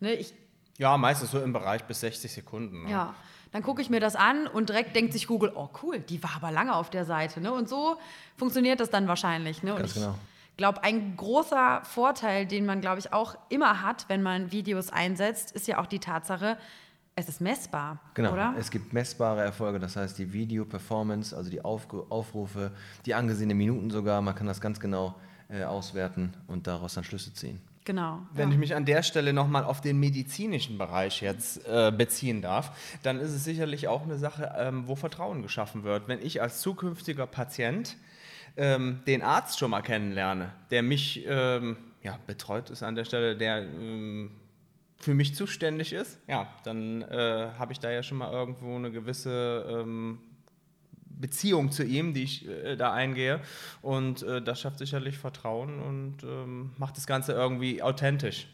Ne, 0.00 0.14
ich 0.14 0.34
Ja, 0.76 0.96
meistens 0.96 1.30
so 1.30 1.40
im 1.40 1.52
Bereich 1.52 1.84
bis 1.84 2.00
60 2.00 2.32
Sekunden. 2.32 2.84
Ne? 2.84 2.90
Ja, 2.90 3.14
dann 3.52 3.62
gucke 3.62 3.80
ich 3.80 3.90
mir 3.90 4.00
das 4.00 4.16
an 4.16 4.46
und 4.46 4.68
direkt 4.68 4.94
denkt 4.94 5.12
sich 5.12 5.26
Google, 5.26 5.52
oh 5.54 5.68
cool, 5.82 6.00
die 6.00 6.22
war 6.22 6.32
aber 6.36 6.50
lange 6.50 6.74
auf 6.74 6.90
der 6.90 7.04
Seite. 7.04 7.40
Ne? 7.40 7.52
Und 7.52 7.68
so 7.68 7.96
funktioniert 8.36 8.80
das 8.80 8.90
dann 8.90 9.08
wahrscheinlich. 9.08 9.62
Ne? 9.62 9.72
Und 9.72 9.78
Ganz 9.78 9.90
ich 9.96 10.02
genau. 10.02 10.16
glaube, 10.56 10.82
ein 10.82 11.16
großer 11.16 11.82
Vorteil, 11.84 12.44
den 12.46 12.66
man, 12.66 12.80
glaube 12.80 12.98
ich, 12.98 13.12
auch 13.12 13.36
immer 13.48 13.82
hat, 13.82 14.06
wenn 14.08 14.22
man 14.22 14.52
Videos 14.52 14.90
einsetzt, 14.90 15.52
ist 15.52 15.66
ja 15.66 15.80
auch 15.80 15.86
die 15.86 16.00
Tatsache, 16.00 16.58
es 17.18 17.28
ist 17.28 17.40
messbar, 17.40 17.98
Genau, 18.14 18.32
oder? 18.32 18.54
es 18.58 18.70
gibt 18.70 18.92
messbare 18.92 19.42
Erfolge, 19.42 19.80
das 19.80 19.96
heißt 19.96 20.18
die 20.18 20.32
Video-Performance, 20.32 21.36
also 21.36 21.50
die 21.50 21.64
Aufrufe, 21.64 22.70
die 23.06 23.14
angesehenen 23.14 23.58
Minuten 23.58 23.90
sogar, 23.90 24.22
man 24.22 24.36
kann 24.36 24.46
das 24.46 24.60
ganz 24.60 24.78
genau 24.78 25.16
äh, 25.48 25.64
auswerten 25.64 26.32
und 26.46 26.68
daraus 26.68 26.94
dann 26.94 27.02
Schlüsse 27.02 27.34
ziehen. 27.34 27.60
Genau. 27.84 28.20
Wenn 28.34 28.50
ja. 28.50 28.54
ich 28.54 28.60
mich 28.60 28.74
an 28.74 28.84
der 28.84 29.02
Stelle 29.02 29.32
nochmal 29.32 29.64
auf 29.64 29.80
den 29.80 29.98
medizinischen 29.98 30.78
Bereich 30.78 31.22
jetzt 31.22 31.66
äh, 31.66 31.90
beziehen 31.90 32.40
darf, 32.42 32.70
dann 33.02 33.18
ist 33.18 33.30
es 33.30 33.44
sicherlich 33.44 33.88
auch 33.88 34.02
eine 34.02 34.18
Sache, 34.18 34.54
ähm, 34.56 34.86
wo 34.86 34.94
Vertrauen 34.94 35.42
geschaffen 35.42 35.82
wird. 35.82 36.06
Wenn 36.06 36.20
ich 36.22 36.40
als 36.40 36.60
zukünftiger 36.60 37.26
Patient 37.26 37.96
ähm, 38.56 39.00
den 39.06 39.22
Arzt 39.22 39.58
schon 39.58 39.70
mal 39.70 39.80
kennenlerne, 39.80 40.52
der 40.70 40.82
mich 40.82 41.24
ähm, 41.26 41.78
ja, 42.02 42.18
betreut 42.26 42.70
ist 42.70 42.82
an 42.82 42.94
der 42.94 43.04
Stelle, 43.04 43.36
der 43.36 43.62
ähm, 43.62 44.30
für 44.98 45.14
mich 45.14 45.34
zuständig 45.34 45.92
ist, 45.92 46.18
ja, 46.26 46.48
dann 46.64 47.02
äh, 47.02 47.50
habe 47.58 47.72
ich 47.72 47.80
da 47.80 47.90
ja 47.90 48.02
schon 48.02 48.18
mal 48.18 48.32
irgendwo 48.32 48.74
eine 48.74 48.90
gewisse 48.90 49.64
ähm, 49.68 50.18
Beziehung 51.04 51.70
zu 51.70 51.84
ihm, 51.84 52.14
die 52.14 52.24
ich 52.24 52.48
äh, 52.48 52.76
da 52.76 52.92
eingehe. 52.92 53.40
Und 53.82 54.22
äh, 54.22 54.42
das 54.42 54.60
schafft 54.60 54.78
sicherlich 54.78 55.18
Vertrauen 55.18 55.80
und 55.80 56.24
ähm, 56.24 56.70
macht 56.78 56.96
das 56.96 57.06
Ganze 57.06 57.32
irgendwie 57.32 57.82
authentisch. 57.82 58.48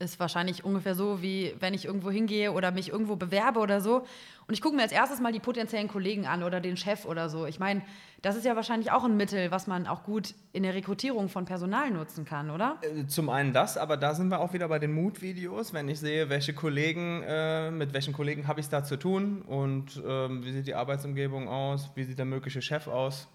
Ist 0.00 0.20
wahrscheinlich 0.20 0.64
ungefähr 0.64 0.94
so, 0.94 1.22
wie 1.22 1.54
wenn 1.58 1.74
ich 1.74 1.84
irgendwo 1.84 2.10
hingehe 2.10 2.52
oder 2.52 2.70
mich 2.70 2.90
irgendwo 2.90 3.16
bewerbe 3.16 3.58
oder 3.58 3.80
so. 3.80 4.06
Und 4.46 4.54
ich 4.54 4.62
gucke 4.62 4.76
mir 4.76 4.82
als 4.82 4.92
erstes 4.92 5.20
mal 5.20 5.32
die 5.32 5.40
potenziellen 5.40 5.88
Kollegen 5.88 6.24
an 6.26 6.44
oder 6.44 6.60
den 6.60 6.76
Chef 6.76 7.04
oder 7.04 7.28
so. 7.28 7.46
Ich 7.46 7.58
meine, 7.58 7.82
das 8.22 8.36
ist 8.36 8.44
ja 8.44 8.54
wahrscheinlich 8.54 8.92
auch 8.92 9.04
ein 9.04 9.16
Mittel, 9.16 9.50
was 9.50 9.66
man 9.66 9.88
auch 9.88 10.04
gut 10.04 10.34
in 10.52 10.62
der 10.62 10.74
Rekrutierung 10.74 11.28
von 11.28 11.44
Personal 11.44 11.90
nutzen 11.90 12.24
kann, 12.24 12.50
oder? 12.50 12.78
Äh, 12.82 13.06
Zum 13.08 13.28
einen 13.28 13.52
das, 13.52 13.76
aber 13.76 13.96
da 13.96 14.14
sind 14.14 14.28
wir 14.28 14.38
auch 14.38 14.52
wieder 14.52 14.68
bei 14.68 14.78
den 14.78 14.92
Mut-Videos, 14.92 15.74
wenn 15.74 15.88
ich 15.88 15.98
sehe, 15.98 16.28
welche 16.28 16.54
Kollegen, 16.54 17.24
äh, 17.26 17.72
mit 17.72 17.92
welchen 17.92 18.12
Kollegen 18.12 18.46
habe 18.46 18.60
ich 18.60 18.66
es 18.66 18.70
da 18.70 18.84
zu 18.84 18.96
tun 18.98 19.42
und 19.42 20.00
ähm, 20.06 20.44
wie 20.44 20.52
sieht 20.52 20.68
die 20.68 20.74
Arbeitsumgebung 20.76 21.48
aus, 21.48 21.90
wie 21.96 22.04
sieht 22.04 22.18
der 22.18 22.24
mögliche 22.24 22.62
Chef 22.62 22.86
aus. 22.86 23.26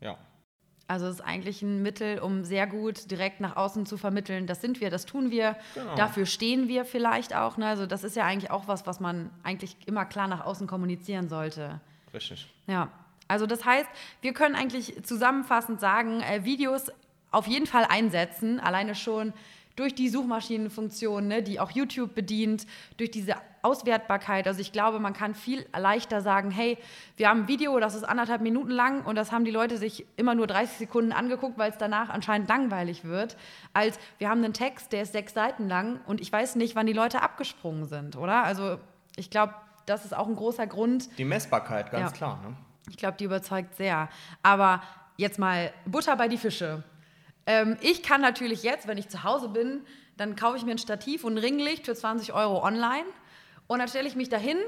Ja. 0.00 0.18
Also 0.92 1.06
es 1.06 1.14
ist 1.16 1.20
eigentlich 1.22 1.62
ein 1.62 1.80
Mittel, 1.82 2.18
um 2.18 2.44
sehr 2.44 2.66
gut 2.66 3.10
direkt 3.10 3.40
nach 3.40 3.56
außen 3.56 3.86
zu 3.86 3.96
vermitteln, 3.96 4.46
das 4.46 4.60
sind 4.60 4.80
wir, 4.82 4.90
das 4.90 5.06
tun 5.06 5.30
wir, 5.30 5.56
Genau. 5.74 5.94
dafür 5.94 6.26
stehen 6.26 6.68
wir 6.68 6.84
vielleicht 6.84 7.34
auch. 7.34 7.56
Ne? 7.56 7.66
Also 7.66 7.86
das 7.86 8.04
ist 8.04 8.14
ja 8.14 8.24
eigentlich 8.24 8.50
auch 8.50 8.68
was, 8.68 8.86
was 8.86 9.00
man 9.00 9.30
eigentlich 9.42 9.74
immer 9.86 10.04
klar 10.04 10.28
nach 10.28 10.44
außen 10.44 10.66
kommunizieren 10.66 11.30
sollte. 11.30 11.80
Richtig. 12.12 12.46
Ja, 12.66 12.88
also 13.26 13.46
das 13.46 13.64
heißt, 13.64 13.88
wir 14.20 14.34
können 14.34 14.54
eigentlich 14.54 15.02
zusammenfassend 15.02 15.80
sagen, 15.80 16.20
äh, 16.20 16.44
Videos 16.44 16.92
auf 17.30 17.46
jeden 17.46 17.64
Fall 17.66 17.86
einsetzen, 17.88 18.60
alleine 18.60 18.94
schon 18.94 19.32
durch 19.76 19.94
die 19.94 20.08
Suchmaschinenfunktion, 20.08 21.28
ne, 21.28 21.42
die 21.42 21.60
auch 21.60 21.70
YouTube 21.70 22.14
bedient, 22.14 22.66
durch 22.96 23.10
diese 23.10 23.34
Auswertbarkeit. 23.62 24.46
Also 24.46 24.60
ich 24.60 24.72
glaube, 24.72 24.98
man 24.98 25.12
kann 25.12 25.34
viel 25.34 25.66
leichter 25.76 26.20
sagen, 26.20 26.50
hey, 26.50 26.78
wir 27.16 27.28
haben 27.28 27.42
ein 27.42 27.48
Video, 27.48 27.78
das 27.78 27.94
ist 27.94 28.04
anderthalb 28.04 28.42
Minuten 28.42 28.70
lang 28.70 29.04
und 29.04 29.14
das 29.16 29.32
haben 29.32 29.44
die 29.44 29.50
Leute 29.50 29.76
sich 29.78 30.04
immer 30.16 30.34
nur 30.34 30.46
30 30.46 30.78
Sekunden 30.78 31.12
angeguckt, 31.12 31.58
weil 31.58 31.70
es 31.70 31.78
danach 31.78 32.08
anscheinend 32.08 32.48
langweilig 32.48 33.04
wird, 33.04 33.36
als 33.72 33.98
wir 34.18 34.28
haben 34.28 34.44
einen 34.44 34.52
Text, 34.52 34.92
der 34.92 35.02
ist 35.02 35.12
sechs 35.12 35.32
Seiten 35.34 35.68
lang 35.68 36.00
und 36.06 36.20
ich 36.20 36.32
weiß 36.32 36.56
nicht, 36.56 36.74
wann 36.74 36.86
die 36.86 36.92
Leute 36.92 37.22
abgesprungen 37.22 37.86
sind, 37.86 38.16
oder? 38.16 38.42
Also 38.42 38.78
ich 39.16 39.30
glaube, 39.30 39.54
das 39.86 40.04
ist 40.04 40.14
auch 40.16 40.26
ein 40.28 40.36
großer 40.36 40.66
Grund, 40.66 41.08
Die 41.18 41.24
Messbarkeit, 41.24 41.90
ganz 41.90 42.10
Ja. 42.12 42.16
klar. 42.16 42.40
Ne? 42.44 42.56
ich 42.90 42.96
glaube, 42.96 43.16
die 43.16 43.24
überzeugt 43.24 43.76
sehr. 43.76 44.08
Aber 44.42 44.82
jetzt 45.16 45.38
mal 45.38 45.72
Butter 45.86 46.16
bei 46.16 46.26
die 46.28 46.36
Fische. 46.36 46.82
Ähm, 47.46 47.76
ich 47.80 48.02
kann 48.02 48.20
natürlich 48.20 48.62
jetzt, 48.62 48.86
wenn 48.86 48.98
ich 48.98 49.08
zu 49.08 49.24
Hause 49.24 49.48
bin, 49.48 49.80
dann 50.16 50.36
kaufe 50.36 50.56
ich 50.56 50.64
mir 50.64 50.72
ein 50.72 50.78
Stativ 50.78 51.24
und 51.24 51.34
ein 51.34 51.38
Ringlicht 51.38 51.86
für 51.86 51.94
20 51.94 52.32
Euro 52.32 52.64
online 52.64 53.06
und 53.66 53.78
dann 53.78 53.88
stelle 53.88 54.08
ich 54.08 54.16
mich 54.16 54.28
dahin 54.28 54.58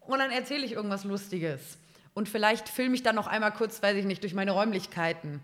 und 0.00 0.18
dann 0.18 0.30
erzähle 0.30 0.64
ich 0.64 0.72
irgendwas 0.72 1.04
Lustiges. 1.04 1.78
Und 2.14 2.28
vielleicht 2.28 2.68
filme 2.68 2.94
ich 2.94 3.02
dann 3.02 3.14
noch 3.14 3.26
einmal 3.28 3.52
kurz, 3.52 3.82
weiß 3.82 3.96
ich 3.96 4.04
nicht, 4.04 4.22
durch 4.22 4.34
meine 4.34 4.50
Räumlichkeiten. 4.50 5.40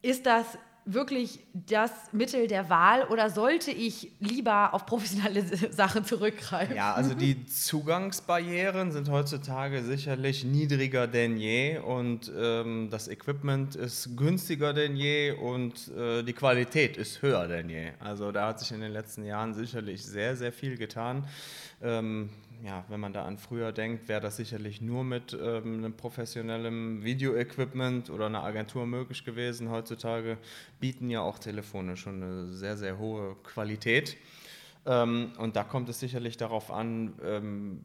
Ist 0.00 0.24
das 0.24 0.46
wirklich 0.86 1.40
das 1.52 1.90
Mittel 2.12 2.46
der 2.46 2.70
Wahl 2.70 3.04
oder 3.08 3.28
sollte 3.28 3.72
ich 3.72 4.12
lieber 4.20 4.72
auf 4.72 4.86
professionelle 4.86 5.44
Sachen 5.72 6.04
zurückgreifen? 6.04 6.76
Ja, 6.76 6.94
also 6.94 7.12
die 7.12 7.44
Zugangsbarrieren 7.46 8.92
sind 8.92 9.10
heutzutage 9.10 9.82
sicherlich 9.82 10.44
niedriger 10.44 11.08
denn 11.08 11.36
je 11.36 11.78
und 11.78 12.30
ähm, 12.38 12.88
das 12.90 13.08
Equipment 13.08 13.74
ist 13.74 14.16
günstiger 14.16 14.72
denn 14.72 14.94
je 14.94 15.32
und 15.32 15.88
äh, 15.88 16.22
die 16.22 16.32
Qualität 16.32 16.96
ist 16.96 17.20
höher 17.20 17.48
denn 17.48 17.68
je. 17.68 17.90
Also 17.98 18.30
da 18.30 18.48
hat 18.48 18.60
sich 18.60 18.70
in 18.70 18.80
den 18.80 18.92
letzten 18.92 19.24
Jahren 19.24 19.54
sicherlich 19.54 20.06
sehr, 20.06 20.36
sehr 20.36 20.52
viel 20.52 20.76
getan. 20.76 21.26
Ähm, 21.82 22.30
ja, 22.64 22.84
wenn 22.88 23.00
man 23.00 23.12
da 23.12 23.24
an 23.24 23.38
früher 23.38 23.72
denkt, 23.72 24.08
wäre 24.08 24.20
das 24.20 24.36
sicherlich 24.36 24.80
nur 24.80 25.04
mit 25.04 25.32
ähm, 25.34 25.78
einem 25.78 25.96
professionellen 25.96 27.04
Videoequipment 27.04 28.10
oder 28.10 28.26
einer 28.26 28.42
Agentur 28.42 28.86
möglich 28.86 29.24
gewesen. 29.24 29.70
Heutzutage 29.70 30.38
bieten 30.80 31.10
ja 31.10 31.20
auch 31.20 31.38
Telefone 31.38 31.96
schon 31.96 32.22
eine 32.22 32.52
sehr, 32.52 32.76
sehr 32.76 32.98
hohe 32.98 33.36
Qualität. 33.42 34.16
Ähm, 34.86 35.32
und 35.38 35.56
da 35.56 35.64
kommt 35.64 35.88
es 35.88 36.00
sicherlich 36.00 36.36
darauf 36.36 36.70
an, 36.70 37.14
ähm, 37.24 37.80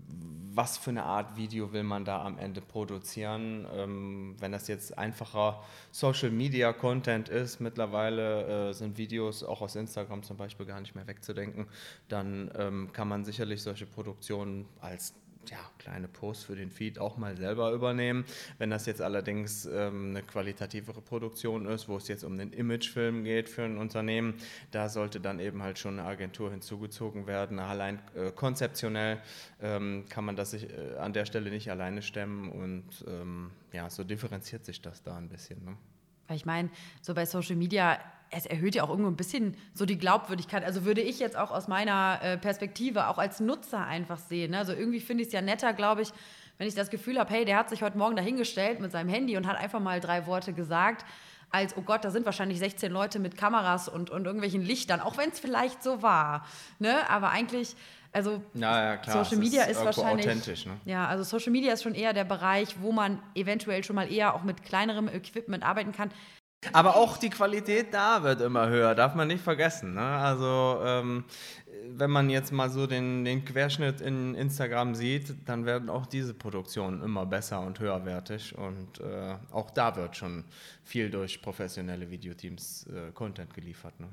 was 0.53 0.77
für 0.77 0.91
eine 0.91 1.03
Art 1.03 1.37
Video 1.37 1.73
will 1.73 1.83
man 1.83 2.05
da 2.05 2.23
am 2.23 2.37
Ende 2.37 2.61
produzieren. 2.61 3.65
Ähm, 3.73 4.35
wenn 4.39 4.51
das 4.51 4.67
jetzt 4.67 4.97
einfacher 4.97 5.63
Social 5.91 6.29
Media 6.29 6.73
Content 6.73 7.29
ist, 7.29 7.59
mittlerweile 7.59 8.69
äh, 8.69 8.73
sind 8.73 8.97
Videos 8.97 9.43
auch 9.43 9.61
aus 9.61 9.75
Instagram 9.75 10.23
zum 10.23 10.37
Beispiel 10.37 10.65
gar 10.65 10.79
nicht 10.79 10.93
mehr 10.93 11.07
wegzudenken, 11.07 11.67
dann 12.07 12.89
kann 12.93 13.07
man 13.07 13.25
sicherlich 13.25 13.61
solche 13.61 13.85
Produktionen 13.85 14.67
als 14.79 15.13
ja, 15.49 15.57
kleine 15.79 16.07
Posts 16.07 16.45
für 16.45 16.55
den 16.55 16.69
Feed 16.69 16.99
auch 16.99 17.17
mal 17.17 17.35
selber 17.37 17.71
übernehmen. 17.71 18.25
Wenn 18.57 18.69
das 18.69 18.85
jetzt 18.85 19.01
allerdings 19.01 19.65
ähm, 19.65 20.11
eine 20.11 20.23
qualitativere 20.23 21.01
Produktion 21.01 21.65
ist, 21.65 21.87
wo 21.87 21.97
es 21.97 22.07
jetzt 22.07 22.23
um 22.23 22.33
einen 22.33 22.53
Imagefilm 22.53 23.23
geht 23.23 23.49
für 23.49 23.63
ein 23.63 23.77
Unternehmen, 23.77 24.35
da 24.71 24.89
sollte 24.89 25.19
dann 25.19 25.39
eben 25.39 25.63
halt 25.63 25.79
schon 25.79 25.99
eine 25.99 26.07
Agentur 26.07 26.51
hinzugezogen 26.51 27.27
werden. 27.27 27.59
Allein 27.59 27.99
äh, 28.15 28.31
konzeptionell 28.31 29.21
ähm, 29.61 30.05
kann 30.09 30.25
man 30.25 30.35
das 30.35 30.51
sich 30.51 30.69
äh, 30.69 30.97
an 30.97 31.13
der 31.13 31.25
Stelle 31.25 31.49
nicht 31.49 31.71
alleine 31.71 32.01
stemmen 32.01 32.49
und 32.49 33.05
ähm, 33.07 33.51
ja, 33.71 33.89
so 33.89 34.03
differenziert 34.03 34.65
sich 34.65 34.81
das 34.81 35.03
da 35.03 35.17
ein 35.17 35.29
bisschen. 35.29 35.63
Ne? 35.65 35.77
Ich 36.33 36.45
meine, 36.45 36.69
so 37.01 37.13
bei 37.13 37.25
Social 37.25 37.55
Media, 37.55 37.99
es 38.31 38.45
erhöht 38.45 38.75
ja 38.75 38.83
auch 38.83 38.89
irgendwo 38.89 39.09
ein 39.09 39.17
bisschen 39.17 39.57
so 39.73 39.85
die 39.85 39.97
Glaubwürdigkeit. 39.97 40.63
Also 40.63 40.85
würde 40.85 41.01
ich 41.01 41.19
jetzt 41.19 41.37
auch 41.37 41.51
aus 41.51 41.67
meiner 41.67 42.19
äh, 42.23 42.37
Perspektive 42.37 43.07
auch 43.09 43.17
als 43.17 43.41
Nutzer 43.41 43.85
einfach 43.85 44.17
sehen. 44.17 44.51
Ne? 44.51 44.57
Also 44.57 44.73
irgendwie 44.73 45.01
finde 45.01 45.23
ich 45.23 45.27
es 45.27 45.33
ja 45.33 45.41
netter, 45.41 45.73
glaube 45.73 46.01
ich, 46.01 46.09
wenn 46.57 46.67
ich 46.67 46.75
das 46.75 46.89
Gefühl 46.89 47.19
habe, 47.19 47.31
hey, 47.33 47.43
der 47.43 47.57
hat 47.57 47.69
sich 47.69 47.83
heute 47.83 47.97
Morgen 47.97 48.15
dahingestellt 48.15 48.79
mit 48.79 48.91
seinem 48.91 49.09
Handy 49.09 49.35
und 49.35 49.47
hat 49.47 49.57
einfach 49.57 49.79
mal 49.79 49.99
drei 49.99 50.27
Worte 50.27 50.53
gesagt, 50.53 51.05
als, 51.49 51.75
oh 51.75 51.81
Gott, 51.81 52.05
da 52.05 52.11
sind 52.11 52.25
wahrscheinlich 52.25 52.59
16 52.59 52.91
Leute 52.91 53.19
mit 53.19 53.35
Kameras 53.35 53.89
und, 53.89 54.09
und 54.09 54.25
irgendwelchen 54.25 54.61
Lichtern, 54.61 55.01
auch 55.01 55.17
wenn 55.17 55.31
es 55.31 55.39
vielleicht 55.39 55.83
so 55.83 56.01
war. 56.01 56.45
Ne? 56.79 57.09
Aber 57.09 57.29
eigentlich, 57.31 57.75
also 58.13 58.41
Ja, 58.53 58.95
ja, 58.95 59.03
Social 59.03 59.37
Media 59.37 59.63
ist 59.63 59.77
ist, 59.77 59.85
wahrscheinlich. 59.85 60.25
authentisch, 60.25 60.65
ne? 60.65 60.77
Ja, 60.85 61.07
also 61.07 61.23
Social 61.23 61.51
Media 61.51 61.73
ist 61.73 61.83
schon 61.83 61.95
eher 61.95 62.13
der 62.13 62.23
Bereich, 62.23 62.75
wo 62.79 62.93
man 62.93 63.21
eventuell 63.35 63.83
schon 63.83 63.97
mal 63.97 64.09
eher 64.09 64.33
auch 64.33 64.43
mit 64.43 64.63
kleinerem 64.63 65.09
Equipment 65.09 65.63
arbeiten 65.65 65.91
kann. 65.91 66.11
Aber 66.73 66.95
auch 66.95 67.17
die 67.17 67.31
Qualität 67.31 67.93
da 67.93 68.21
wird 68.21 68.41
immer 68.41 68.69
höher, 68.69 68.93
darf 68.93 69.15
man 69.15 69.27
nicht 69.27 69.43
vergessen. 69.43 69.95
Ne? 69.95 70.01
Also 70.01 70.79
ähm, 70.83 71.23
wenn 71.89 72.11
man 72.11 72.29
jetzt 72.29 72.51
mal 72.51 72.69
so 72.69 72.85
den, 72.85 73.25
den 73.25 73.43
Querschnitt 73.43 73.99
in 74.01 74.35
Instagram 74.35 74.93
sieht, 74.93 75.35
dann 75.47 75.65
werden 75.65 75.89
auch 75.89 76.05
diese 76.05 76.33
Produktionen 76.33 77.01
immer 77.01 77.25
besser 77.25 77.61
und 77.61 77.79
höherwertig. 77.79 78.55
Und 78.55 78.99
äh, 78.99 79.35
auch 79.51 79.71
da 79.71 79.95
wird 79.95 80.15
schon 80.15 80.43
viel 80.83 81.09
durch 81.09 81.41
professionelle 81.41 82.09
Videoteams 82.09 82.87
äh, 82.87 83.11
Content 83.11 83.53
geliefert. 83.53 83.99
Ne? 83.99 84.07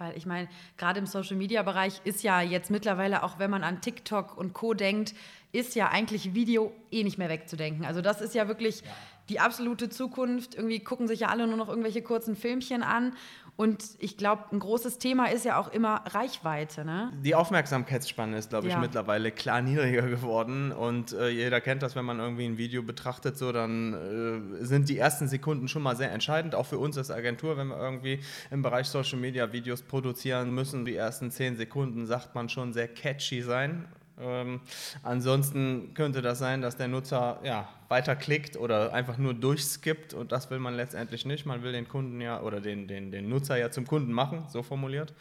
Weil 0.00 0.16
ich 0.16 0.24
meine, 0.24 0.48
gerade 0.78 0.98
im 0.98 1.04
Social-Media-Bereich 1.04 2.00
ist 2.04 2.22
ja 2.22 2.40
jetzt 2.40 2.70
mittlerweile, 2.70 3.22
auch 3.22 3.38
wenn 3.38 3.50
man 3.50 3.62
an 3.62 3.82
TikTok 3.82 4.34
und 4.34 4.54
Co. 4.54 4.72
denkt, 4.72 5.14
ist 5.52 5.74
ja 5.74 5.90
eigentlich 5.90 6.32
Video 6.32 6.72
eh 6.90 7.04
nicht 7.04 7.18
mehr 7.18 7.28
wegzudenken. 7.28 7.84
Also 7.84 8.00
das 8.00 8.22
ist 8.22 8.34
ja 8.34 8.48
wirklich 8.48 8.82
die 9.28 9.40
absolute 9.40 9.90
Zukunft. 9.90 10.54
Irgendwie 10.54 10.80
gucken 10.80 11.06
sich 11.06 11.20
ja 11.20 11.28
alle 11.28 11.46
nur 11.46 11.58
noch 11.58 11.68
irgendwelche 11.68 12.00
kurzen 12.00 12.34
Filmchen 12.34 12.82
an. 12.82 13.12
Und 13.60 13.84
ich 13.98 14.16
glaube, 14.16 14.44
ein 14.52 14.58
großes 14.58 14.96
Thema 14.96 15.26
ist 15.26 15.44
ja 15.44 15.60
auch 15.60 15.70
immer 15.70 16.02
Reichweite. 16.06 16.82
Ne? 16.82 17.12
Die 17.22 17.34
Aufmerksamkeitsspanne 17.34 18.38
ist, 18.38 18.48
glaube 18.48 18.68
ich, 18.68 18.72
Ja. 18.72 18.80
mittlerweile 18.80 19.30
klar 19.32 19.60
niedriger 19.60 20.08
geworden. 20.08 20.72
Und 20.72 21.12
äh, 21.12 21.28
jeder 21.28 21.60
kennt 21.60 21.82
das, 21.82 21.94
wenn 21.94 22.06
man 22.06 22.20
irgendwie 22.20 22.46
ein 22.46 22.56
Video 22.56 22.82
betrachtet, 22.82 23.36
so 23.36 23.52
dann 23.52 23.92
äh, 24.62 24.64
sind 24.64 24.88
die 24.88 24.96
ersten 24.96 25.28
Sekunden 25.28 25.68
schon 25.68 25.82
mal 25.82 25.94
sehr 25.94 26.10
entscheidend, 26.10 26.54
auch 26.54 26.64
für 26.64 26.78
uns 26.78 26.96
als 26.96 27.10
Agentur, 27.10 27.58
wenn 27.58 27.68
wir 27.68 27.76
irgendwie 27.76 28.20
im 28.50 28.62
Bereich 28.62 28.86
Social 28.86 29.18
Media 29.18 29.52
Videos 29.52 29.82
produzieren 29.82 30.54
müssen. 30.54 30.86
Die 30.86 30.96
ersten 30.96 31.30
zehn 31.30 31.58
Sekunden, 31.58 32.06
sagt 32.06 32.34
man 32.34 32.48
schon, 32.48 32.72
sehr 32.72 32.88
catchy 32.88 33.42
sein. 33.42 33.84
Ähm, 34.20 34.60
ansonsten 35.02 35.94
könnte 35.94 36.22
das 36.22 36.38
sein, 36.38 36.62
dass 36.62 36.76
der 36.76 36.88
Nutzer 36.88 37.40
ja, 37.42 37.68
weiterklickt 37.88 38.56
oder 38.56 38.92
einfach 38.92 39.18
nur 39.18 39.34
durchskippt 39.34 40.14
und 40.14 40.32
das 40.32 40.50
will 40.50 40.58
man 40.58 40.74
letztendlich 40.74 41.24
nicht. 41.24 41.46
Man 41.46 41.62
will 41.62 41.72
den 41.72 41.88
Kunden 41.88 42.20
ja 42.20 42.40
oder 42.42 42.60
den, 42.60 42.86
den, 42.86 43.10
den 43.10 43.28
Nutzer 43.28 43.56
ja 43.56 43.70
zum 43.70 43.86
Kunden 43.86 44.12
machen, 44.12 44.44
so 44.48 44.62
formuliert. 44.62 45.14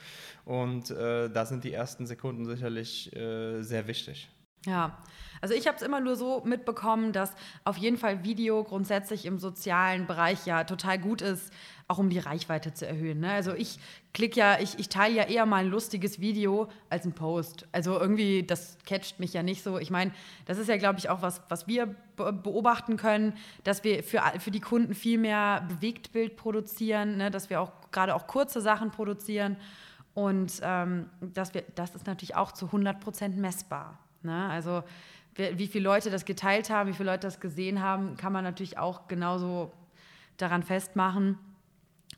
Und 0.45 0.91
äh, 0.91 1.29
da 1.29 1.45
sind 1.45 1.63
die 1.63 1.73
ersten 1.73 2.05
Sekunden 2.05 2.45
sicherlich 2.45 3.15
äh, 3.15 3.61
sehr 3.61 3.87
wichtig. 3.87 4.29
Ja, 4.65 4.97
also 5.39 5.53
ich 5.55 5.67
habe 5.67 5.77
es 5.77 5.83
immer 5.83 6.01
nur 6.01 6.17
so 6.17 6.41
mitbekommen, 6.43 7.13
dass 7.13 7.33
auf 7.63 7.77
jeden 7.77 7.97
Fall 7.97 8.25
Video 8.25 8.63
grundsätzlich 8.63 9.25
im 9.25 9.39
sozialen 9.39 10.05
Bereich 10.05 10.45
ja 10.45 10.65
total 10.65 10.99
gut 10.99 11.21
ist, 11.21 11.53
auch 11.89 11.97
um 11.97 12.09
die 12.11 12.19
Reichweite 12.19 12.71
zu 12.71 12.87
erhöhen. 12.87 13.19
Ne? 13.19 13.31
Also 13.31 13.53
ich 13.55 13.79
klicke 14.13 14.39
ja, 14.39 14.59
ich, 14.59 14.77
ich 14.77 14.89
teile 14.89 15.15
ja 15.15 15.23
eher 15.23 15.47
mal 15.47 15.65
ein 15.65 15.71
lustiges 15.71 16.21
Video 16.21 16.69
als 16.91 17.03
ein 17.03 17.13
Post. 17.13 17.67
Also 17.71 17.99
irgendwie, 17.99 18.43
das 18.43 18.77
catcht 18.85 19.19
mich 19.19 19.33
ja 19.33 19.41
nicht 19.41 19.63
so. 19.63 19.79
Ich 19.79 19.89
meine, 19.89 20.11
das 20.45 20.59
ist 20.59 20.69
ja, 20.69 20.77
glaube 20.77 20.99
ich, 20.99 21.09
auch 21.09 21.23
was, 21.23 21.41
was 21.49 21.67
wir 21.67 21.87
beobachten 22.15 22.95
können, 22.95 23.33
dass 23.63 23.83
wir 23.83 24.03
für, 24.03 24.21
für 24.37 24.51
die 24.51 24.59
Kunden 24.59 24.93
viel 24.93 25.17
mehr 25.17 25.65
Bewegtbild 25.67 26.35
produzieren, 26.35 27.17
ne? 27.17 27.31
dass 27.31 27.49
wir 27.49 27.59
auch 27.59 27.71
gerade 27.91 28.13
auch 28.13 28.27
kurze 28.27 28.61
Sachen 28.61 28.91
produzieren. 28.91 29.57
Und 30.13 30.61
ähm, 30.61 31.09
dass 31.21 31.55
wir, 31.55 31.63
das 31.73 31.95
ist 31.95 32.05
natürlich 32.05 32.35
auch 32.35 32.51
zu 32.51 32.67
100 32.67 32.99
Prozent 32.99 33.35
messbar. 33.35 33.97
Ne? 34.21 34.47
Also 34.47 34.83
wie 35.35 35.67
viele 35.67 35.85
Leute 35.85 36.11
das 36.11 36.25
geteilt 36.25 36.69
haben, 36.69 36.89
wie 36.89 36.93
viele 36.93 37.09
Leute 37.09 37.25
das 37.25 37.39
gesehen 37.39 37.81
haben, 37.81 38.15
kann 38.15 38.31
man 38.31 38.43
natürlich 38.43 38.77
auch 38.77 39.07
genauso 39.07 39.71
daran 40.37 40.61
festmachen. 40.61 41.39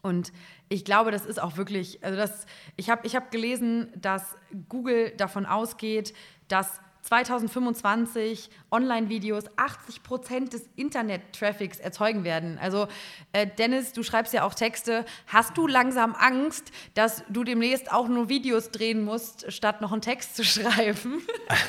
Und 0.01 0.31
ich 0.69 0.85
glaube, 0.85 1.11
das 1.11 1.25
ist 1.25 1.41
auch 1.41 1.57
wirklich, 1.57 2.03
also 2.03 2.17
das, 2.17 2.45
ich 2.75 2.89
habe 2.89 3.05
ich 3.05 3.15
hab 3.15 3.31
gelesen, 3.31 3.91
dass 3.95 4.35
Google 4.69 5.11
davon 5.17 5.45
ausgeht, 5.45 6.13
dass 6.47 6.81
2025 7.03 8.49
Online-Videos 8.69 9.45
80 9.57 10.03
Prozent 10.03 10.53
des 10.53 10.69
Internet-Traffics 10.75 11.79
erzeugen 11.79 12.23
werden. 12.23 12.59
Also 12.59 12.87
äh, 13.33 13.47
Dennis, 13.47 13.93
du 13.93 14.03
schreibst 14.03 14.33
ja 14.33 14.43
auch 14.43 14.53
Texte. 14.53 15.05
Hast 15.27 15.57
du 15.57 15.67
langsam 15.67 16.15
Angst, 16.15 16.71
dass 16.93 17.23
du 17.29 17.43
demnächst 17.43 17.91
auch 17.91 18.07
nur 18.07 18.29
Videos 18.29 18.69
drehen 18.69 19.03
musst, 19.03 19.51
statt 19.51 19.81
noch 19.81 19.91
einen 19.91 20.01
Text 20.01 20.35
zu 20.35 20.43
schreiben? 20.45 21.21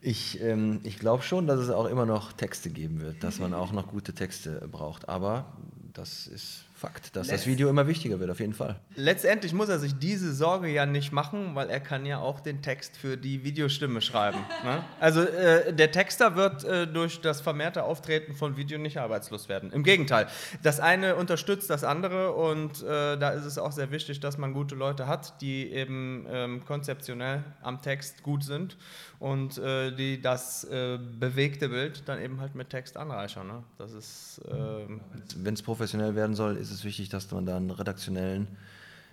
Ich, 0.00 0.40
ähm, 0.40 0.80
ich 0.84 1.00
glaube 1.00 1.24
schon, 1.24 1.48
dass 1.48 1.58
es 1.58 1.70
auch 1.70 1.86
immer 1.86 2.06
noch 2.06 2.32
Texte 2.32 2.70
geben 2.70 3.00
wird, 3.00 3.24
dass 3.24 3.40
man 3.40 3.52
auch 3.52 3.72
noch 3.72 3.88
gute 3.88 4.14
Texte 4.14 4.68
braucht. 4.70 5.08
Aber 5.08 5.56
das 5.92 6.28
ist 6.28 6.67
Fakt, 6.78 7.16
dass 7.16 7.26
Letzt 7.26 7.40
das 7.40 7.46
Video 7.48 7.68
immer 7.68 7.88
wichtiger 7.88 8.20
wird, 8.20 8.30
auf 8.30 8.38
jeden 8.38 8.54
Fall. 8.54 8.76
Letztendlich 8.94 9.52
muss 9.52 9.68
er 9.68 9.80
sich 9.80 9.98
diese 9.98 10.32
Sorge 10.32 10.68
ja 10.68 10.86
nicht 10.86 11.10
machen, 11.10 11.56
weil 11.56 11.70
er 11.70 11.80
kann 11.80 12.06
ja 12.06 12.20
auch 12.20 12.38
den 12.38 12.62
Text 12.62 12.96
für 12.96 13.16
die 13.16 13.42
Videostimme 13.42 14.00
schreiben. 14.00 14.38
ne? 14.64 14.84
Also 15.00 15.22
äh, 15.22 15.74
der 15.74 15.90
Texter 15.90 16.36
wird 16.36 16.62
äh, 16.62 16.86
durch 16.86 17.20
das 17.20 17.40
vermehrte 17.40 17.82
Auftreten 17.82 18.32
von 18.32 18.56
Video 18.56 18.78
nicht 18.78 18.96
arbeitslos 18.98 19.48
werden. 19.48 19.72
Im 19.72 19.82
Gegenteil, 19.82 20.28
das 20.62 20.78
eine 20.78 21.16
unterstützt 21.16 21.68
das 21.68 21.82
andere 21.82 22.32
und 22.34 22.80
äh, 22.84 23.18
da 23.18 23.30
ist 23.30 23.44
es 23.44 23.58
auch 23.58 23.72
sehr 23.72 23.90
wichtig, 23.90 24.20
dass 24.20 24.38
man 24.38 24.52
gute 24.52 24.76
Leute 24.76 25.08
hat, 25.08 25.40
die 25.40 25.72
eben 25.72 26.26
ähm, 26.30 26.64
konzeptionell 26.64 27.42
am 27.60 27.82
Text 27.82 28.22
gut 28.22 28.44
sind 28.44 28.76
und 29.18 29.58
äh, 29.58 29.90
die 29.90 30.22
das 30.22 30.62
äh, 30.62 30.96
bewegte 31.18 31.70
Bild 31.70 32.08
dann 32.08 32.20
eben 32.20 32.40
halt 32.40 32.54
mit 32.54 32.70
Text 32.70 32.96
anreichern. 32.96 33.48
Ne? 33.48 33.64
Das 33.78 33.92
ist... 33.92 34.40
Ähm 34.48 35.00
Wenn 35.36 35.54
es 35.54 35.62
professionell 35.62 36.14
werden 36.14 36.36
soll, 36.36 36.56
ist 36.56 36.67
ist 36.68 36.78
es 36.78 36.84
wichtig, 36.84 37.08
dass 37.08 37.30
man 37.30 37.46
da 37.46 37.56
einen 37.56 37.70
redaktionellen 37.70 38.48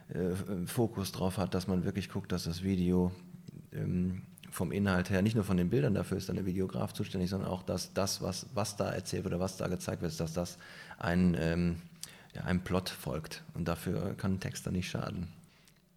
äh, 0.10 0.66
Fokus 0.66 1.12
drauf 1.12 1.38
hat, 1.38 1.54
dass 1.54 1.68
man 1.68 1.84
wirklich 1.86 2.10
guckt, 2.10 2.32
dass 2.32 2.44
das 2.44 2.64
Video 2.64 3.12
ähm, 3.72 4.22
vom 4.52 4.72
Inhalt 4.72 5.10
her, 5.10 5.22
nicht 5.22 5.36
nur 5.36 5.44
von 5.44 5.58
den 5.58 5.70
Bildern, 5.70 5.94
dafür 5.94 6.18
ist 6.18 6.30
dann 6.30 6.36
der 6.38 6.46
Videograf 6.46 6.94
zuständig, 6.94 7.30
sondern 7.30 7.50
auch, 7.50 7.64
dass 7.64 7.94
das, 7.94 8.22
was, 8.22 8.48
was 8.54 8.78
da 8.78 8.90
erzählt 8.90 9.26
wird 9.26 9.34
oder 9.34 9.44
was 9.44 9.58
da 9.58 9.68
gezeigt 9.68 10.02
wird, 10.02 10.18
dass 10.20 10.34
das 10.34 10.58
ein, 10.98 11.36
ähm, 11.40 11.78
ja, 12.34 12.44
einem 12.44 12.62
Plot 12.62 12.90
folgt. 12.90 13.44
Und 13.54 13.68
dafür 13.68 14.14
kann 14.16 14.36
ein 14.36 14.40
Text 14.40 14.66
dann 14.66 14.74
nicht 14.74 14.90
schaden. 14.90 15.28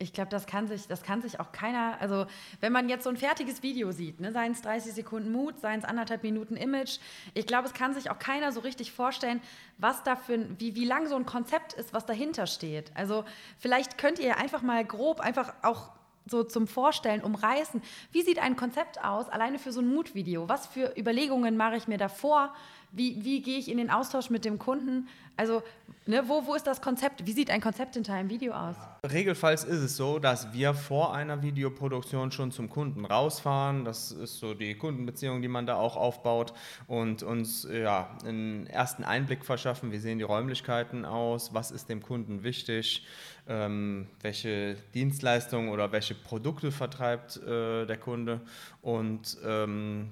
Ich 0.01 0.13
glaube, 0.13 0.31
das 0.31 0.47
kann 0.47 0.69
sich, 0.69 0.87
das 0.87 1.03
kann 1.03 1.23
sich 1.23 1.41
auch 1.41 1.51
keiner, 1.51 1.97
also 2.01 2.27
wenn 2.61 2.73
man 2.73 2.89
jetzt 2.89 3.03
so 3.03 3.11
ein 3.11 3.17
fertiges 3.17 3.65
Video 3.65 3.91
sieht, 3.91 4.21
ne, 4.21 4.31
seien 4.31 4.53
es 4.53 4.63
30 4.63 4.93
Sekunden 4.93 5.33
Mut, 5.33 5.59
seien 5.61 5.81
es 5.81 5.85
anderthalb 5.85 6.23
Minuten 6.23 6.57
Image, 6.57 6.99
ich 7.35 7.47
glaube, 7.47 7.67
es 7.67 7.75
kann 7.75 7.95
sich 7.95 8.09
auch 8.11 8.19
keiner 8.19 8.53
so 8.53 8.61
richtig 8.61 8.93
vorstellen, 8.93 9.41
was 9.77 10.05
da 10.05 10.15
für, 10.15 10.47
wie, 10.61 10.77
wie 10.77 10.85
lang 10.85 11.09
so 11.09 11.17
ein 11.17 11.27
Konzept 11.27 11.73
ist, 11.73 11.93
was 11.93 12.07
dahinter 12.07 12.47
steht. 12.47 12.93
Also 12.95 13.25
vielleicht 13.59 13.99
könnt 13.99 14.21
ihr 14.21 14.37
einfach 14.37 14.63
mal 14.63 14.85
grob 14.85 15.19
einfach 15.19 15.53
auch 15.63 15.91
so 16.31 16.45
zum 16.45 16.67
Vorstellen 16.67 17.23
umreißen, 17.23 17.83
wie 18.13 18.23
sieht 18.23 18.39
ein 18.39 18.57
Konzept 18.57 19.03
aus, 19.03 19.29
alleine 19.29 19.59
für 19.59 19.73
so 19.73 19.81
ein 19.81 19.93
Mutvideo? 19.93 20.49
Was 20.49 20.67
für 20.67 20.95
Überlegungen 20.97 21.57
mache 21.57 21.77
ich 21.77 21.89
mir 21.89 21.99
davor? 21.99 22.55
Wie, 22.93 23.23
wie 23.25 23.43
gehe 23.43 23.59
ich 23.59 23.71
in 23.71 23.79
den 23.79 23.91
Austausch 23.91 24.31
mit 24.31 24.45
dem 24.45 24.59
Kunden? 24.59 25.09
Also, 25.37 25.63
ne, 26.07 26.25
wo, 26.27 26.47
wo 26.47 26.55
ist 26.55 26.67
das 26.67 26.81
Konzept? 26.81 27.25
Wie 27.25 27.33
sieht 27.33 27.49
ein 27.51 27.61
Konzept 27.61 27.95
hinter 27.95 28.15
einem 28.15 28.29
Video 28.29 28.53
aus? 28.55 28.75
Regelfalls 29.09 29.63
ist 29.63 29.81
es 29.81 29.97
so, 29.97 30.19
dass 30.19 30.53
wir 30.53 30.75
vor 30.75 31.15
einer 31.15 31.43
Videoproduktion 31.43 32.33
schon 32.33 32.51
zum 32.51 32.69
Kunden 32.69 33.05
rausfahren. 33.05 33.85
Das 33.85 34.11
ist 34.11 34.39
so 34.39 34.55
die 34.55 34.75
Kundenbeziehung, 34.75 35.41
die 35.41 35.49
man 35.49 35.67
da 35.67 35.77
auch 35.77 35.97
aufbaut 35.97 36.55
und 36.89 37.23
uns 37.23 37.69
ja, 37.71 38.17
einen 38.25 38.67
ersten 38.67 39.05
Einblick 39.05 39.45
verschaffen. 39.45 39.93
Wie 39.93 39.99
sehen 39.99 40.19
die 40.19 40.25
Räumlichkeiten 40.25 41.05
aus? 41.05 41.55
Was 41.55 41.71
ist 41.71 41.89
dem 41.89 42.03
Kunden 42.03 42.43
wichtig? 42.43 43.07
Ähm, 43.47 44.09
welche 44.21 44.77
Dienstleistungen 44.95 45.69
oder 45.69 45.93
welche 45.93 46.15
Produkte 46.15 46.73
vertreibt 46.73 47.37
äh, 47.37 47.87
der 47.87 47.97
Kunde? 47.97 48.41
Und 48.83 49.37
ähm, 49.45 50.11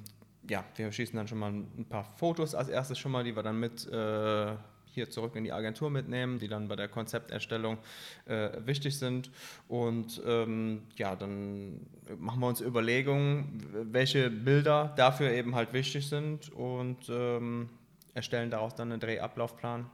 ja, 0.48 0.64
wir 0.76 0.90
schießen 0.92 1.16
dann 1.16 1.28
schon 1.28 1.38
mal 1.38 1.50
ein 1.50 1.86
paar 1.88 2.04
Fotos 2.16 2.54
als 2.54 2.68
erstes 2.68 2.98
schon 2.98 3.12
mal, 3.12 3.24
die 3.24 3.34
wir 3.34 3.42
dann 3.42 3.58
mit 3.58 3.86
äh, 3.90 4.54
hier 4.96 5.10
zurück 5.10 5.36
in 5.36 5.44
die 5.44 5.52
Agentur 5.52 5.90
mitnehmen, 5.90 6.38
die 6.38 6.48
dann 6.48 6.68
bei 6.68 6.76
der 6.76 6.88
Konzepterstellung 6.88 7.78
äh, 8.24 8.48
wichtig 8.64 8.98
sind. 8.98 9.30
Und 9.68 10.22
ähm, 10.26 10.82
ja, 10.96 11.14
dann 11.14 11.86
machen 12.18 12.40
wir 12.40 12.46
uns 12.46 12.60
Überlegungen, 12.62 13.92
welche 13.92 14.30
Bilder 14.30 14.94
dafür 14.96 15.30
eben 15.30 15.54
halt 15.54 15.72
wichtig 15.74 16.08
sind 16.08 16.50
und 16.52 17.10
ähm, 17.10 17.68
erstellen 18.14 18.50
daraus 18.50 18.74
dann 18.74 18.90
einen 18.90 19.00
Drehablaufplan. 19.00 19.86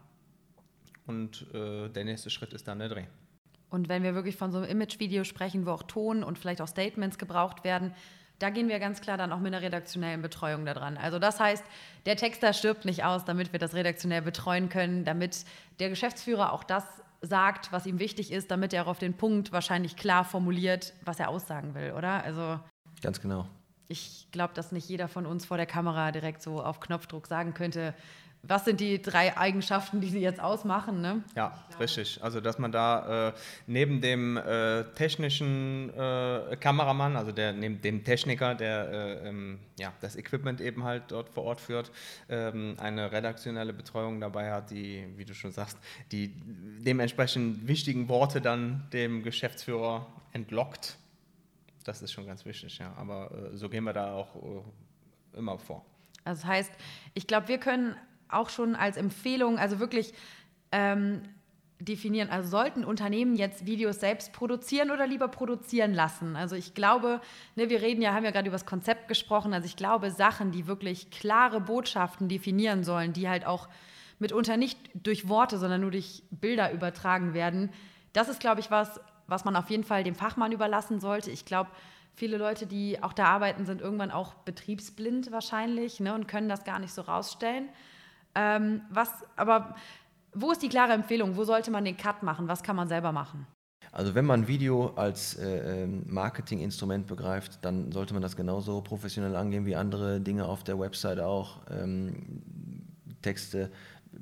Und 1.06 1.46
äh, 1.52 1.88
der 1.88 2.04
nächste 2.04 2.30
Schritt 2.30 2.52
ist 2.52 2.68
dann 2.68 2.78
der 2.78 2.88
Dreh. 2.88 3.04
Und 3.70 3.88
wenn 3.88 4.04
wir 4.04 4.14
wirklich 4.14 4.36
von 4.36 4.52
so 4.52 4.58
einem 4.58 4.70
Image-Video 4.70 5.24
sprechen, 5.24 5.66
wo 5.66 5.70
auch 5.70 5.82
Ton 5.82 6.22
und 6.22 6.38
vielleicht 6.38 6.60
auch 6.60 6.68
Statements 6.68 7.18
gebraucht 7.18 7.64
werden, 7.64 7.92
da 8.42 8.50
gehen 8.50 8.68
wir 8.68 8.80
ganz 8.80 9.00
klar 9.00 9.16
dann 9.16 9.32
auch 9.32 9.38
mit 9.38 9.54
einer 9.54 9.62
redaktionellen 9.62 10.20
Betreuung 10.20 10.64
daran. 10.64 10.96
Also 10.96 11.20
das 11.20 11.38
heißt, 11.38 11.64
der 12.06 12.16
Texter 12.16 12.52
stirbt 12.52 12.84
nicht 12.84 13.04
aus, 13.04 13.24
damit 13.24 13.52
wir 13.52 13.60
das 13.60 13.74
redaktionell 13.74 14.22
betreuen 14.22 14.68
können, 14.68 15.04
damit 15.04 15.44
der 15.78 15.90
Geschäftsführer 15.90 16.52
auch 16.52 16.64
das 16.64 16.84
sagt, 17.20 17.70
was 17.70 17.86
ihm 17.86 18.00
wichtig 18.00 18.32
ist, 18.32 18.50
damit 18.50 18.72
er 18.72 18.82
auch 18.82 18.88
auf 18.88 18.98
den 18.98 19.14
Punkt 19.14 19.52
wahrscheinlich 19.52 19.94
klar 19.94 20.24
formuliert, 20.24 20.92
was 21.04 21.20
er 21.20 21.28
aussagen 21.28 21.76
will, 21.76 21.92
oder? 21.92 22.24
Also 22.24 22.58
ganz 23.00 23.20
genau. 23.20 23.46
Ich 23.86 24.26
glaube, 24.32 24.54
dass 24.54 24.72
nicht 24.72 24.88
jeder 24.88 25.06
von 25.06 25.24
uns 25.24 25.44
vor 25.44 25.56
der 25.56 25.66
Kamera 25.66 26.10
direkt 26.10 26.42
so 26.42 26.62
auf 26.62 26.80
Knopfdruck 26.80 27.28
sagen 27.28 27.54
könnte, 27.54 27.94
was 28.44 28.64
sind 28.64 28.80
die 28.80 29.00
drei 29.00 29.36
Eigenschaften, 29.36 30.00
die 30.00 30.08
sie 30.08 30.18
jetzt 30.18 30.40
ausmachen? 30.40 31.00
Ne? 31.00 31.22
Ja, 31.36 31.56
richtig. 31.78 32.18
Also, 32.22 32.40
dass 32.40 32.58
man 32.58 32.72
da 32.72 33.28
äh, 33.28 33.32
neben 33.68 34.00
dem 34.00 34.36
äh, 34.36 34.82
technischen 34.94 35.90
äh, 35.90 36.56
Kameramann, 36.58 37.16
also 37.16 37.30
der, 37.30 37.52
neben 37.52 37.80
dem 37.80 38.02
Techniker, 38.02 38.56
der 38.56 38.90
äh, 38.90 39.28
ähm, 39.28 39.60
ja, 39.78 39.92
das 40.00 40.16
Equipment 40.16 40.60
eben 40.60 40.82
halt 40.82 41.04
dort 41.08 41.28
vor 41.28 41.44
Ort 41.44 41.60
führt, 41.60 41.92
ähm, 42.28 42.74
eine 42.80 43.12
redaktionelle 43.12 43.72
Betreuung 43.72 44.20
dabei 44.20 44.50
hat, 44.50 44.72
die, 44.72 45.06
wie 45.16 45.24
du 45.24 45.34
schon 45.34 45.52
sagst, 45.52 45.78
die 46.10 46.34
dementsprechend 46.84 47.68
wichtigen 47.68 48.08
Worte 48.08 48.40
dann 48.40 48.88
dem 48.92 49.22
Geschäftsführer 49.22 50.08
entlockt. 50.32 50.96
Das 51.84 52.02
ist 52.02 52.10
schon 52.10 52.26
ganz 52.26 52.44
wichtig, 52.44 52.78
ja. 52.78 52.92
Aber 52.96 53.30
äh, 53.30 53.56
so 53.56 53.68
gehen 53.68 53.84
wir 53.84 53.92
da 53.92 54.14
auch 54.14 54.34
äh, 54.34 55.38
immer 55.38 55.58
vor. 55.60 55.84
Also 56.24 56.42
das 56.42 56.50
heißt, 56.50 56.72
ich 57.14 57.28
glaube, 57.28 57.46
wir 57.46 57.58
können 57.58 57.96
auch 58.32 58.50
schon 58.50 58.74
als 58.74 58.96
Empfehlung, 58.96 59.58
also 59.58 59.78
wirklich 59.78 60.12
ähm, 60.70 61.22
definieren. 61.84 62.30
Also 62.30 62.48
sollten 62.48 62.84
Unternehmen 62.84 63.34
jetzt 63.34 63.66
Videos 63.66 64.00
selbst 64.00 64.32
produzieren 64.32 64.90
oder 64.90 65.06
lieber 65.06 65.28
produzieren 65.28 65.94
lassen? 65.94 66.36
Also 66.36 66.56
ich 66.56 66.74
glaube, 66.74 67.20
ne, 67.56 67.68
wir 67.68 67.82
reden 67.82 68.02
ja, 68.02 68.14
haben 68.14 68.24
ja 68.24 68.30
gerade 68.30 68.48
über 68.48 68.56
das 68.56 68.66
Konzept 68.66 69.08
gesprochen. 69.08 69.52
Also 69.52 69.66
ich 69.66 69.76
glaube, 69.76 70.10
Sachen, 70.10 70.52
die 70.52 70.66
wirklich 70.66 71.10
klare 71.10 71.60
Botschaften 71.60 72.28
definieren 72.28 72.84
sollen, 72.84 73.12
die 73.12 73.28
halt 73.28 73.46
auch 73.46 73.68
mitunter 74.18 74.56
nicht 74.56 74.78
durch 74.94 75.28
Worte, 75.28 75.58
sondern 75.58 75.80
nur 75.80 75.90
durch 75.90 76.22
Bilder 76.30 76.72
übertragen 76.72 77.34
werden, 77.34 77.70
das 78.12 78.28
ist, 78.28 78.40
glaube 78.40 78.60
ich, 78.60 78.70
was, 78.70 79.00
was 79.26 79.44
man 79.44 79.56
auf 79.56 79.70
jeden 79.70 79.84
Fall 79.84 80.04
dem 80.04 80.14
Fachmann 80.14 80.52
überlassen 80.52 81.00
sollte. 81.00 81.30
Ich 81.30 81.44
glaube, 81.44 81.70
viele 82.14 82.36
Leute, 82.36 82.66
die 82.66 83.02
auch 83.02 83.12
da 83.12 83.26
arbeiten, 83.26 83.64
sind 83.64 83.80
irgendwann 83.80 84.10
auch 84.10 84.34
betriebsblind 84.34 85.32
wahrscheinlich 85.32 85.98
ne, 85.98 86.14
und 86.14 86.28
können 86.28 86.48
das 86.48 86.64
gar 86.64 86.78
nicht 86.78 86.92
so 86.92 87.02
rausstellen. 87.02 87.68
Ähm, 88.34 88.82
was, 88.90 89.10
aber 89.36 89.74
wo 90.34 90.52
ist 90.52 90.62
die 90.62 90.68
klare 90.68 90.92
Empfehlung? 90.92 91.36
Wo 91.36 91.44
sollte 91.44 91.70
man 91.70 91.84
den 91.84 91.96
Cut 91.96 92.22
machen? 92.22 92.48
Was 92.48 92.62
kann 92.62 92.76
man 92.76 92.88
selber 92.88 93.12
machen? 93.12 93.46
Also 93.90 94.14
wenn 94.14 94.24
man 94.24 94.48
Video 94.48 94.92
als 94.96 95.34
äh, 95.34 95.82
ähm, 95.82 96.04
Marketinginstrument 96.06 97.06
begreift, 97.06 97.58
dann 97.62 97.92
sollte 97.92 98.14
man 98.14 98.22
das 98.22 98.36
genauso 98.36 98.80
professionell 98.80 99.36
angehen 99.36 99.66
wie 99.66 99.76
andere 99.76 100.20
Dinge 100.20 100.46
auf 100.46 100.64
der 100.64 100.78
Website 100.78 101.20
auch. 101.20 101.60
Ähm, 101.70 102.42
Texte 103.20 103.70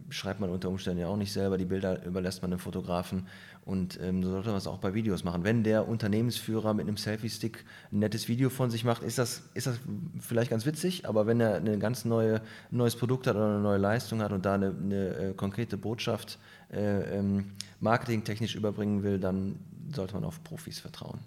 schreibt 0.08 0.40
man 0.40 0.50
unter 0.50 0.68
Umständen 0.68 1.00
ja 1.00 1.06
auch 1.08 1.16
nicht 1.16 1.32
selber, 1.32 1.58
die 1.58 1.64
Bilder 1.64 2.04
überlässt 2.04 2.42
man 2.42 2.50
dem 2.50 2.60
Fotografen. 2.60 3.26
Und 3.64 4.00
ähm, 4.00 4.22
so 4.22 4.30
sollte 4.30 4.48
man 4.48 4.58
es 4.58 4.66
auch 4.66 4.78
bei 4.78 4.94
Videos 4.94 5.22
machen. 5.22 5.44
Wenn 5.44 5.62
der 5.62 5.86
Unternehmensführer 5.86 6.74
mit 6.74 6.86
einem 6.86 6.96
Selfie-Stick 6.96 7.64
ein 7.92 8.00
nettes 8.00 8.28
Video 8.28 8.50
von 8.50 8.70
sich 8.70 8.84
macht, 8.84 9.02
ist 9.02 9.18
das, 9.18 9.42
ist 9.54 9.66
das 9.66 9.78
vielleicht 10.18 10.50
ganz 10.50 10.66
witzig, 10.66 11.06
aber 11.08 11.26
wenn 11.26 11.40
er 11.40 11.56
ein 11.56 11.78
ganz 11.78 12.04
neue, 12.04 12.40
neues 12.70 12.96
Produkt 12.96 13.26
hat 13.26 13.36
oder 13.36 13.46
eine 13.46 13.60
neue 13.60 13.78
Leistung 13.78 14.22
hat 14.22 14.32
und 14.32 14.44
da 14.44 14.54
eine, 14.54 14.70
eine 14.70 15.16
äh, 15.16 15.34
konkrete 15.34 15.76
Botschaft 15.76 16.38
äh, 16.72 17.18
ähm, 17.18 17.52
marketingtechnisch 17.80 18.56
überbringen 18.56 19.02
will, 19.02 19.18
dann 19.18 19.58
sollte 19.94 20.14
man 20.14 20.24
auf 20.24 20.42
Profis 20.42 20.78
vertrauen. 20.78 21.20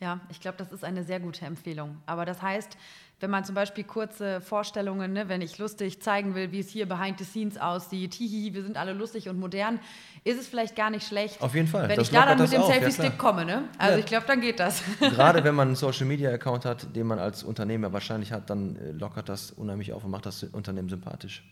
Ja, 0.00 0.20
ich 0.30 0.40
glaube, 0.40 0.56
das 0.58 0.72
ist 0.72 0.84
eine 0.84 1.02
sehr 1.02 1.18
gute 1.18 1.44
Empfehlung. 1.44 1.96
Aber 2.06 2.24
das 2.24 2.40
heißt, 2.40 2.76
wenn 3.20 3.30
man 3.30 3.44
zum 3.44 3.56
Beispiel 3.56 3.82
kurze 3.82 4.40
Vorstellungen, 4.40 5.12
ne, 5.12 5.28
wenn 5.28 5.40
ich 5.40 5.58
lustig 5.58 6.00
zeigen 6.00 6.36
will, 6.36 6.52
wie 6.52 6.60
es 6.60 6.68
hier 6.68 6.86
behind 6.86 7.18
the 7.18 7.24
scenes 7.24 7.58
aussieht, 7.58 8.14
hihi, 8.14 8.54
wir 8.54 8.62
sind 8.62 8.76
alle 8.76 8.92
lustig 8.92 9.28
und 9.28 9.40
modern, 9.40 9.80
ist 10.22 10.38
es 10.38 10.46
vielleicht 10.46 10.76
gar 10.76 10.90
nicht 10.90 11.04
schlecht. 11.04 11.42
Auf 11.42 11.54
jeden 11.54 11.66
Fall. 11.66 11.88
Wenn 11.88 11.96
das 11.96 12.08
ich 12.08 12.14
da 12.14 12.26
dann 12.26 12.38
mit 12.38 12.52
dem 12.52 12.62
Selfie-Stick 12.62 13.04
ja, 13.04 13.16
komme, 13.16 13.44
ne? 13.44 13.64
Also 13.76 13.94
Ja. 13.94 13.98
ich 13.98 14.06
glaube, 14.06 14.26
dann 14.28 14.40
geht 14.40 14.60
das. 14.60 14.82
Gerade 15.00 15.42
wenn 15.42 15.56
man 15.56 15.68
einen 15.68 15.76
Social-Media-Account 15.76 16.64
hat, 16.64 16.94
den 16.94 17.08
man 17.08 17.18
als 17.18 17.42
Unternehmer 17.42 17.92
wahrscheinlich 17.92 18.30
hat, 18.30 18.50
dann 18.50 18.76
äh, 18.76 18.92
lockert 18.92 19.28
das 19.28 19.50
unheimlich 19.50 19.92
auf 19.92 20.04
und 20.04 20.12
macht 20.12 20.26
das 20.26 20.44
Unternehmen 20.44 20.88
sympathisch. 20.88 21.42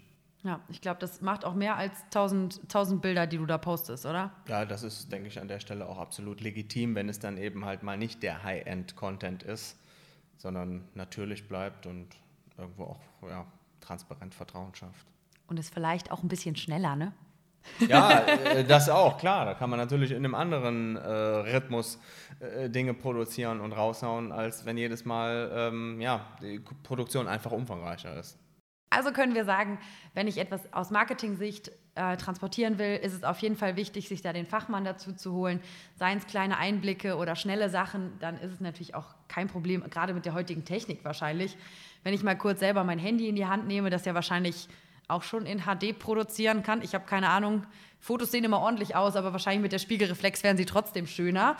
Ja, 0.46 0.60
ich 0.68 0.80
glaube, 0.80 1.00
das 1.00 1.20
macht 1.20 1.44
auch 1.44 1.54
mehr 1.54 1.76
als 1.76 2.04
1000, 2.04 2.60
1000 2.62 3.02
Bilder, 3.02 3.26
die 3.26 3.36
du 3.36 3.46
da 3.46 3.58
postest, 3.58 4.06
oder? 4.06 4.30
Ja, 4.46 4.64
das 4.64 4.84
ist, 4.84 5.10
denke 5.10 5.26
ich, 5.26 5.40
an 5.40 5.48
der 5.48 5.58
Stelle 5.58 5.88
auch 5.88 5.98
absolut 5.98 6.40
legitim, 6.40 6.94
wenn 6.94 7.08
es 7.08 7.18
dann 7.18 7.36
eben 7.36 7.64
halt 7.64 7.82
mal 7.82 7.98
nicht 7.98 8.22
der 8.22 8.44
High-End-Content 8.44 9.42
ist, 9.42 9.76
sondern 10.36 10.84
natürlich 10.94 11.48
bleibt 11.48 11.86
und 11.86 12.06
irgendwo 12.56 12.84
auch 12.84 13.00
ja, 13.28 13.44
transparent 13.80 14.36
Vertrauen 14.36 14.72
schafft. 14.76 15.08
Und 15.48 15.58
ist 15.58 15.74
vielleicht 15.74 16.12
auch 16.12 16.22
ein 16.22 16.28
bisschen 16.28 16.54
schneller, 16.54 16.94
ne? 16.94 17.12
Ja, 17.80 18.20
äh, 18.26 18.62
das 18.62 18.88
auch, 18.88 19.18
klar. 19.18 19.46
Da 19.46 19.54
kann 19.54 19.68
man 19.68 19.80
natürlich 19.80 20.12
in 20.12 20.18
einem 20.18 20.36
anderen 20.36 20.94
äh, 20.94 21.08
Rhythmus 21.08 21.98
äh, 22.38 22.70
Dinge 22.70 22.94
produzieren 22.94 23.60
und 23.60 23.72
raushauen, 23.72 24.30
als 24.30 24.64
wenn 24.64 24.78
jedes 24.78 25.04
Mal 25.04 25.50
ähm, 25.52 26.00
ja, 26.00 26.24
die 26.40 26.60
Produktion 26.84 27.26
einfach 27.26 27.50
umfangreicher 27.50 28.16
ist. 28.16 28.38
Also 28.90 29.10
können 29.12 29.34
wir 29.34 29.44
sagen, 29.44 29.78
wenn 30.14 30.28
ich 30.28 30.38
etwas 30.38 30.72
aus 30.72 30.90
Marketing-Sicht 30.90 31.70
äh, 31.96 32.16
transportieren 32.16 32.78
will, 32.78 32.96
ist 32.96 33.14
es 33.14 33.24
auf 33.24 33.38
jeden 33.40 33.56
Fall 33.56 33.76
wichtig, 33.76 34.08
sich 34.08 34.22
da 34.22 34.32
den 34.32 34.46
Fachmann 34.46 34.84
dazu 34.84 35.12
zu 35.12 35.32
holen. 35.32 35.60
Seien 35.96 36.18
es 36.18 36.26
kleine 36.26 36.58
Einblicke 36.58 37.16
oder 37.16 37.36
schnelle 37.36 37.68
Sachen, 37.68 38.12
dann 38.20 38.38
ist 38.38 38.52
es 38.52 38.60
natürlich 38.60 38.94
auch 38.94 39.14
kein 39.28 39.48
Problem, 39.48 39.82
gerade 39.90 40.14
mit 40.14 40.24
der 40.24 40.34
heutigen 40.34 40.64
Technik 40.64 41.04
wahrscheinlich. 41.04 41.56
Wenn 42.04 42.14
ich 42.14 42.22
mal 42.22 42.36
kurz 42.36 42.60
selber 42.60 42.84
mein 42.84 42.98
Handy 42.98 43.28
in 43.28 43.36
die 43.36 43.46
Hand 43.46 43.66
nehme, 43.66 43.90
das 43.90 44.04
ja 44.04 44.14
wahrscheinlich 44.14 44.68
auch 45.08 45.22
schon 45.22 45.46
in 45.46 45.62
HD 45.62 45.98
produzieren 45.98 46.62
kann. 46.62 46.82
Ich 46.82 46.94
habe 46.94 47.06
keine 47.06 47.28
Ahnung, 47.28 47.64
Fotos 48.00 48.30
sehen 48.30 48.44
immer 48.44 48.60
ordentlich 48.60 48.94
aus, 48.94 49.16
aber 49.16 49.32
wahrscheinlich 49.32 49.62
mit 49.62 49.72
der 49.72 49.78
Spiegelreflex 49.78 50.42
wären 50.42 50.56
sie 50.56 50.64
trotzdem 50.64 51.06
schöner. 51.06 51.56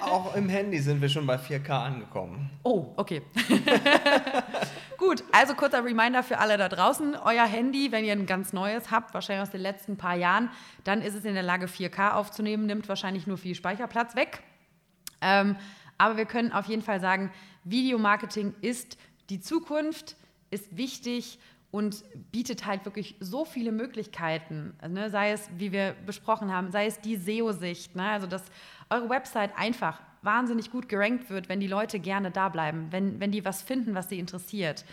Auch 0.00 0.34
im 0.36 0.48
Handy 0.48 0.78
sind 0.78 1.00
wir 1.00 1.08
schon 1.08 1.26
bei 1.26 1.36
4K 1.36 1.70
angekommen. 1.70 2.50
Oh, 2.62 2.92
okay. 2.96 3.22
Gut, 5.02 5.24
also 5.32 5.56
kurzer 5.56 5.84
Reminder 5.84 6.22
für 6.22 6.38
alle 6.38 6.56
da 6.56 6.68
draußen. 6.68 7.16
Euer 7.16 7.44
Handy, 7.44 7.90
wenn 7.90 8.04
ihr 8.04 8.12
ein 8.12 8.24
ganz 8.24 8.52
neues 8.52 8.92
habt, 8.92 9.12
wahrscheinlich 9.14 9.42
aus 9.42 9.50
den 9.50 9.60
letzten 9.60 9.96
paar 9.96 10.14
Jahren, 10.14 10.48
dann 10.84 11.02
ist 11.02 11.16
es 11.16 11.24
in 11.24 11.34
der 11.34 11.42
Lage, 11.42 11.66
4K 11.66 12.12
aufzunehmen, 12.12 12.66
nimmt 12.66 12.88
wahrscheinlich 12.88 13.26
nur 13.26 13.36
viel 13.36 13.56
Speicherplatz 13.56 14.14
weg. 14.14 14.44
Ähm, 15.20 15.56
aber 15.98 16.18
wir 16.18 16.24
können 16.24 16.52
auf 16.52 16.66
jeden 16.66 16.82
Fall 16.82 17.00
sagen, 17.00 17.32
Videomarketing 17.64 18.54
ist 18.60 18.96
die 19.28 19.40
Zukunft, 19.40 20.14
ist 20.52 20.76
wichtig 20.76 21.40
und 21.72 22.04
bietet 22.30 22.64
halt 22.64 22.84
wirklich 22.84 23.16
so 23.18 23.44
viele 23.44 23.72
Möglichkeiten. 23.72 24.76
Ne? 24.88 25.10
Sei 25.10 25.32
es, 25.32 25.50
wie 25.58 25.72
wir 25.72 25.96
besprochen 26.06 26.52
haben, 26.52 26.70
sei 26.70 26.86
es 26.86 27.00
die 27.00 27.16
SEO-Sicht, 27.16 27.96
ne? 27.96 28.08
also 28.08 28.28
dass 28.28 28.44
eure 28.88 29.08
Website 29.10 29.50
einfach 29.58 30.00
wahnsinnig 30.22 30.70
gut 30.70 30.88
gerankt 30.88 31.30
wird, 31.30 31.48
wenn 31.48 31.60
die 31.60 31.66
Leute 31.66 31.98
gerne 31.98 32.30
da 32.30 32.48
bleiben, 32.48 32.88
wenn, 32.90 33.20
wenn 33.20 33.32
die 33.32 33.44
was 33.44 33.62
finden, 33.62 33.94
was 33.94 34.08
sie 34.08 34.18
interessiert. 34.18 34.84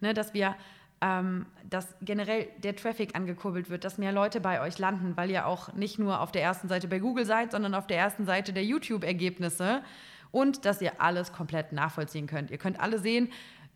Ne? 0.00 0.14
Dass 0.14 0.34
wir 0.34 0.56
ähm, 1.00 1.46
dass 1.68 1.94
generell 2.00 2.48
der 2.62 2.74
Traffic 2.74 3.14
angekurbelt 3.14 3.68
wird, 3.68 3.84
dass 3.84 3.98
mehr 3.98 4.12
Leute 4.12 4.40
bei 4.40 4.62
euch 4.62 4.78
landen, 4.78 5.16
weil 5.16 5.30
ihr 5.30 5.46
auch 5.46 5.74
nicht 5.74 5.98
nur 5.98 6.20
auf 6.20 6.32
der 6.32 6.42
ersten 6.42 6.68
Seite 6.68 6.88
bei 6.88 6.98
Google 6.98 7.26
seid, 7.26 7.52
sondern 7.52 7.74
auf 7.74 7.86
der 7.86 7.98
ersten 7.98 8.24
Seite 8.24 8.52
der 8.52 8.64
YouTube-Ergebnisse 8.64 9.82
und 10.30 10.64
dass 10.64 10.80
ihr 10.80 11.00
alles 11.00 11.32
komplett 11.32 11.72
nachvollziehen 11.72 12.26
könnt. 12.26 12.50
Ihr 12.50 12.58
könnt 12.58 12.80
alle 12.80 12.98
sehen, 12.98 13.30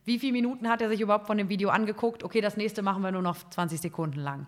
wie 0.07 0.19
viele 0.19 0.33
Minuten 0.33 0.69
hat 0.69 0.81
er 0.81 0.89
sich 0.89 1.01
überhaupt 1.01 1.27
von 1.27 1.37
dem 1.37 1.51
Video 1.51 1.69
angeguckt. 1.69 2.25
Okay, 2.25 2.41
das 2.41 2.57
nächste 2.57 2.81
machen 2.81 3.03
wir 3.03 3.13
nur 3.13 3.23
noch 3.23 3.37
20 3.51 3.81
Sekunden 3.81 4.21
lang. 4.21 4.47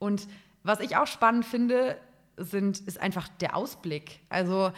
Und 0.00 0.26
was 0.64 0.80
ich 0.80 0.96
auch 0.96 1.06
spannend 1.06 1.44
finde, 1.44 1.96
sind, 2.36 2.80
ist 2.80 3.00
einfach 3.00 3.28
der 3.40 3.56
Ausblick. 3.56 4.20
Also 4.30 4.72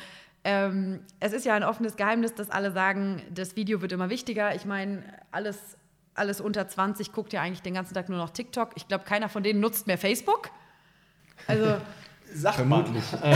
ähm, 0.45 1.01
es 1.21 1.33
ist 1.33 1.45
ja 1.47 1.55
ein 1.55 1.63
offenes 1.65 1.97
Geheimnis, 1.97 2.35
dass 2.35 2.51
alle 2.51 2.73
sagen, 2.73 3.23
das 3.31 3.55
Video 3.57 3.81
wird 3.81 3.93
immer 3.93 4.11
wichtiger. 4.11 4.55
Ich 4.55 4.65
meine, 4.65 5.03
alles, 5.31 5.77
alles 6.15 6.41
unter 6.41 6.67
20 6.69 7.13
guckt 7.13 7.33
ja 7.33 7.41
eigentlich 7.43 7.63
den 7.63 7.75
ganzen 7.75 7.95
Tag 7.95 8.09
nur 8.09 8.19
noch 8.19 8.31
TikTok. 8.31 8.71
Ich 8.75 8.89
glaube, 8.89 9.05
keiner 9.05 9.29
von 9.29 9.43
denen 9.43 9.61
nutzt 9.61 9.87
mehr 9.87 9.99
Facebook. 9.99 10.51
Also 11.47 11.77
Sagt 12.35 12.57
Vermutlich. 12.57 13.05
man. 13.13 13.23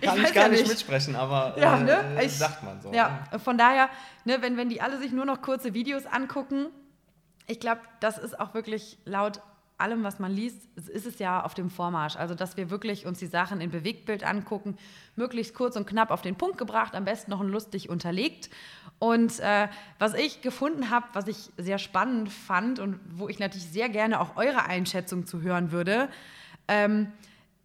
Äh, 0.00 0.06
kann 0.06 0.18
weiß 0.22 0.28
ich 0.30 0.34
gar 0.34 0.42
ja 0.44 0.48
nicht, 0.48 0.60
nicht. 0.60 0.68
mitsprechen, 0.70 1.16
aber 1.16 1.54
Ja, 1.58 1.78
äh, 1.78 1.82
ne? 1.84 2.04
äh, 2.18 2.24
Ich- 2.26 2.32
sagt 2.38 2.62
man 2.62 2.80
so. 2.80 2.90
Ja, 2.92 3.24
von 3.44 3.58
daher, 3.58 3.90
ne, 4.24 4.40
wenn, 4.40 4.56
wenn 4.56 4.68
die 4.70 4.80
alle 4.80 4.98
sich 4.98 5.12
nur 5.12 5.26
noch 5.26 5.42
kurze 5.42 5.74
Videos 5.74 6.06
angucken, 6.06 6.66
ich 7.46 7.60
glaube, 7.60 7.82
das 8.00 8.16
ist 8.16 8.40
auch 8.40 8.54
wirklich 8.54 8.98
laut 9.04 9.40
allem, 9.78 10.02
was 10.04 10.18
man 10.18 10.32
liest, 10.32 10.68
es 10.76 10.88
ist 10.88 11.06
es 11.06 11.18
ja 11.18 11.42
auf 11.42 11.54
dem 11.54 11.70
Vormarsch. 11.70 12.16
Also, 12.16 12.34
dass 12.34 12.56
wir 12.56 12.70
wirklich 12.70 13.06
uns 13.06 13.18
die 13.18 13.26
Sachen 13.26 13.60
in 13.60 13.70
Bewegtbild 13.70 14.24
angucken, 14.24 14.76
möglichst 15.16 15.54
kurz 15.54 15.76
und 15.76 15.86
knapp 15.86 16.10
auf 16.10 16.22
den 16.22 16.36
Punkt 16.36 16.58
gebracht, 16.58 16.94
am 16.94 17.04
besten 17.04 17.30
noch 17.30 17.40
ein 17.40 17.48
lustig 17.48 17.88
unterlegt. 17.88 18.50
Und 18.98 19.38
äh, 19.40 19.68
was 19.98 20.14
ich 20.14 20.40
gefunden 20.40 20.90
habe, 20.90 21.06
was 21.12 21.28
ich 21.28 21.50
sehr 21.58 21.78
spannend 21.78 22.32
fand 22.32 22.78
und 22.78 22.98
wo 23.10 23.28
ich 23.28 23.38
natürlich 23.38 23.66
sehr 23.66 23.88
gerne 23.88 24.20
auch 24.20 24.36
eure 24.36 24.64
Einschätzung 24.64 25.26
zu 25.26 25.42
hören 25.42 25.70
würde, 25.72 26.08
ähm, 26.68 27.12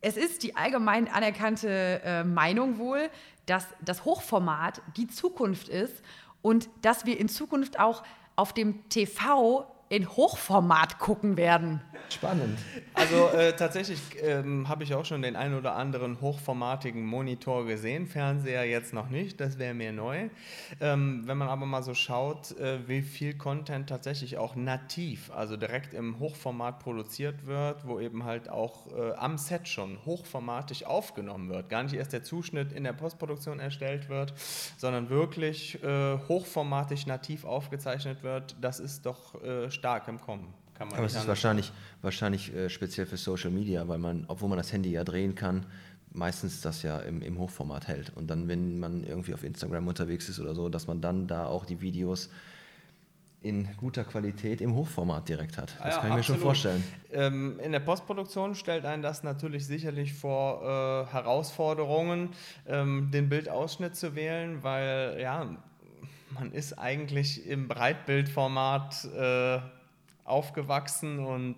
es 0.02 0.17
ist 0.17 0.43
die 0.43 0.56
allgemein 0.56 1.08
anerkannte 1.08 2.02
äh, 2.04 2.24
Meinung 2.24 2.80
wohl, 2.80 3.10
dass 3.45 3.67
das 3.82 4.04
Hochformat 4.04 4.82
die 4.97 5.08
Zukunft 5.08 5.69
ist 5.69 6.04
und 6.41 6.69
dass 6.82 7.06
wir 7.06 7.19
in 7.19 7.30
Zukunft 7.30 7.80
auch 7.80 8.04
auf 8.36 8.54
dem 8.54 8.89
TV 8.89 9.70
in 9.91 10.08
Hochformat 10.08 10.99
gucken 10.99 11.36
werden. 11.36 11.82
Spannend. 12.08 12.58
Also 12.93 13.27
äh, 13.27 13.54
tatsächlich 13.54 13.99
ähm, 14.21 14.67
habe 14.69 14.84
ich 14.84 14.93
auch 14.93 15.04
schon 15.04 15.21
den 15.21 15.36
einen 15.36 15.58
oder 15.58 15.75
anderen 15.75 16.19
hochformatigen 16.21 17.06
Monitor 17.06 17.65
gesehen, 17.65 18.08
Fernseher 18.08 18.65
jetzt 18.65 18.93
noch 18.93 19.10
nicht, 19.10 19.39
das 19.41 19.60
wäre 19.60 19.73
mir 19.73 19.91
neu. 19.91 20.30
Ähm, 20.80 21.23
wenn 21.25 21.38
man 21.38 21.49
aber 21.49 21.65
mal 21.65 21.84
so 21.84 21.93
schaut, 21.93 22.58
äh, 22.58 22.88
wie 22.88 23.01
viel 23.01 23.38
Content 23.38 23.89
tatsächlich 23.89 24.38
auch 24.38 24.56
nativ, 24.56 25.30
also 25.32 25.58
direkt 25.58 25.93
im 25.93 26.19
Hochformat 26.19 26.80
produziert 26.80 27.45
wird, 27.45 27.86
wo 27.86 27.99
eben 27.99 28.23
halt 28.23 28.49
auch 28.49 28.88
äh, 28.95 29.13
am 29.15 29.38
Set 29.38 29.67
schon 29.67 29.97
hochformatig 30.06 30.86
aufgenommen 30.86 31.49
wird, 31.49 31.69
gar 31.69 31.84
nicht 31.84 31.95
erst 31.95 32.13
der 32.13 32.23
Zuschnitt 32.23 32.71
in 32.71 32.86
der 32.86 32.93
Postproduktion 32.93 33.60
erstellt 33.60 34.08
wird, 34.08 34.34
sondern 34.77 35.10
wirklich 35.10 35.84
äh, 35.84 36.17
hochformatig 36.30 37.08
nativ 37.08 37.43
aufgezeichnet 37.43 38.23
wird, 38.23 38.56
das 38.62 38.80
ist 38.80 39.06
doch 39.06 39.41
äh, 39.43 39.69
stark 39.82 40.08
im 40.08 40.22
Kommen. 40.22 40.54
Kann 40.76 40.88
man 40.89 40.98
Aber 40.98 41.08
es 41.08 41.15
ist 41.15 41.28
wahrscheinlich, 41.28 41.72
wahrscheinlich 42.04 42.54
äh, 42.54 42.70
speziell 42.70 43.08
für 43.08 43.17
Social 43.17 43.50
Media, 43.50 43.88
weil 43.88 43.98
man, 43.98 44.26
obwohl 44.28 44.48
man 44.48 44.60
das 44.60 44.72
Handy 44.72 44.91
ja 44.91 45.04
drehen 45.04 45.34
kann, 45.34 45.65
meistens 46.13 46.62
das 46.62 46.84
ja 46.84 47.00
im, 47.00 47.24
im 47.24 47.39
Hochformat 47.39 47.88
hält. 47.88 48.15
Und 48.15 48.28
dann, 48.28 48.48
wenn 48.48 48.80
man 48.80 49.04
irgendwie 49.04 49.34
auf 49.34 49.44
Instagram 49.44 49.88
unterwegs 49.88 50.30
ist 50.30 50.39
oder 50.39 50.54
so, 50.54 50.70
dass 50.70 50.86
man 50.86 51.02
dann 51.02 51.26
da 51.26 51.48
auch 51.48 51.65
die 51.65 51.82
Videos 51.82 52.30
in 53.41 53.67
guter 53.78 54.04
Qualität 54.04 54.62
im 54.62 54.76
Hochformat 54.76 55.28
direkt 55.28 55.58
hat. 55.58 55.76
Das 55.80 55.96
Ja, 55.96 56.02
kann 56.02 56.12
ich 56.12 56.17
mir 56.17 56.24
schon 56.24 56.36
absolut. 56.36 56.41
vorstellen. 56.41 56.84
Ähm, 57.12 57.60
in 57.60 57.72
der 57.72 57.80
Postproduktion 57.80 58.54
stellt 58.54 58.86
einen 58.86 59.02
das 59.02 59.24
natürlich 59.24 59.65
sicherlich 59.65 60.13
vor 60.13 60.62
äh, 60.62 61.12
Herausforderungen, 61.12 62.30
ähm, 62.67 63.10
den 63.12 63.30
Bildausschnitt 63.30 63.96
zu 63.96 64.13
wählen, 64.13 64.62
weil 64.62 65.17
ja, 65.20 65.58
man 66.34 66.52
ist 66.52 66.74
eigentlich 66.74 67.46
im 67.46 67.67
Breitbildformat 67.67 69.06
äh, 69.06 69.60
aufgewachsen 70.24 71.20
und 71.20 71.58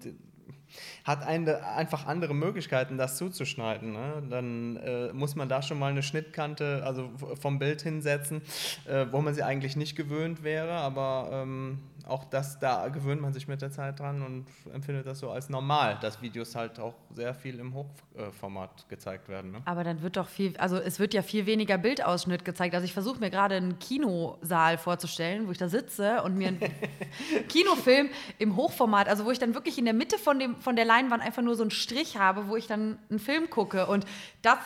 hat 1.04 1.24
eine, 1.24 1.66
einfach 1.66 2.06
andere 2.06 2.34
Möglichkeiten, 2.34 2.98
das 2.98 3.18
zuzuschneiden. 3.18 3.94
Ne? 3.94 4.24
Dann 4.30 4.78
äh, 4.78 5.14
muss 5.14 5.36
man 5.36 5.50
da 5.50 5.62
schon 5.62 5.80
mal 5.80 5.92
eine 5.92 6.04
Schnittkante, 6.04 6.84
also 6.86 7.12
vom 7.40 7.60
Bild 7.60 7.82
hinsetzen, 7.82 8.42
äh, 8.88 9.06
wo 9.12 9.22
man 9.22 9.34
sie 9.34 9.44
eigentlich 9.44 9.76
nicht 9.76 9.96
gewöhnt 9.96 10.44
wäre. 10.44 10.74
Aber 10.74 11.30
ähm, 11.32 11.80
auch 12.08 12.26
das, 12.26 12.60
da 12.60 12.90
gewöhnt 12.90 13.22
man 13.22 13.34
sich 13.34 13.48
mit 13.48 13.62
der 13.62 13.72
Zeit 13.72 14.00
dran 14.00 14.22
und 14.22 14.46
empfindet 14.74 15.06
das 15.08 15.20
so 15.20 15.32
als 15.32 15.50
normal, 15.50 15.98
dass 16.02 16.22
Videos 16.22 16.56
halt 16.56 16.80
auch 16.80 16.96
sehr 17.12 17.34
viel 17.34 17.60
im 17.60 17.74
Hochformat 17.74 18.90
gezeigt 18.90 19.30
werden. 19.30 19.52
Ne? 19.52 19.62
Aber 19.66 19.84
dann 19.84 20.02
wird 20.02 20.18
doch 20.18 20.28
viel, 20.28 20.56
also 20.58 20.78
es 20.78 21.00
wird 21.00 21.14
ja 21.14 21.22
viel 21.22 21.46
weniger 21.46 21.78
Bildausschnitt 21.78 22.44
gezeigt. 22.44 22.76
Also 22.76 22.86
ich 22.86 22.94
versuche 22.94 23.20
mir 23.20 23.30
gerade 23.30 23.56
einen 23.56 23.80
Kinosaal 23.80 24.78
vorzustellen, 24.78 25.48
wo 25.48 25.52
ich 25.52 25.58
da 25.58 25.70
sitze 25.70 26.22
und 26.24 26.36
mir 26.38 26.50
einen 26.50 26.60
Kinofilm 27.48 28.10
im 28.38 28.56
Hochformat, 28.56 29.08
also 29.08 29.26
wo 29.26 29.32
ich 29.32 29.40
dann 29.40 29.54
wirklich 29.54 29.78
in 29.78 29.86
der 29.86 29.94
Mitte 29.94 30.18
von, 30.18 30.40
dem, 30.40 30.58
von 30.64 30.76
der 30.76 30.86
Leinwand 30.86 31.22
einfach 31.22 31.42
nur 31.42 31.56
so 31.56 31.64
einen 31.64 31.72
Strich 31.72 32.18
habe, 32.18 32.48
wo 32.48 32.56
ich 32.56 32.68
dann 32.68 32.98
einen 33.10 33.20
Film 33.20 33.50
gucke. 33.50 33.86
Und 33.86 34.06
das 34.42 34.58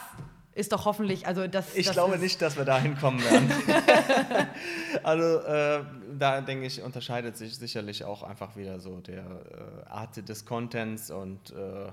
ist 0.53 0.71
doch 0.71 0.85
hoffentlich, 0.85 1.27
also 1.27 1.47
das. 1.47 1.75
Ich 1.75 1.85
das 1.85 1.93
glaube 1.93 2.17
nicht, 2.17 2.41
dass 2.41 2.57
wir 2.57 2.65
da 2.65 2.79
hinkommen 2.79 3.23
werden. 3.23 3.51
also 5.03 5.39
äh, 5.39 5.83
da 6.17 6.41
denke 6.41 6.65
ich, 6.65 6.81
unterscheidet 6.81 7.37
sich 7.37 7.57
sicherlich 7.57 8.03
auch 8.05 8.23
einfach 8.23 8.55
wieder 8.55 8.79
so 8.79 8.99
der 8.99 9.23
äh, 9.23 9.89
Art 9.89 10.27
des 10.27 10.45
Contents 10.45 11.11
und 11.11 11.51
äh, 11.51 11.91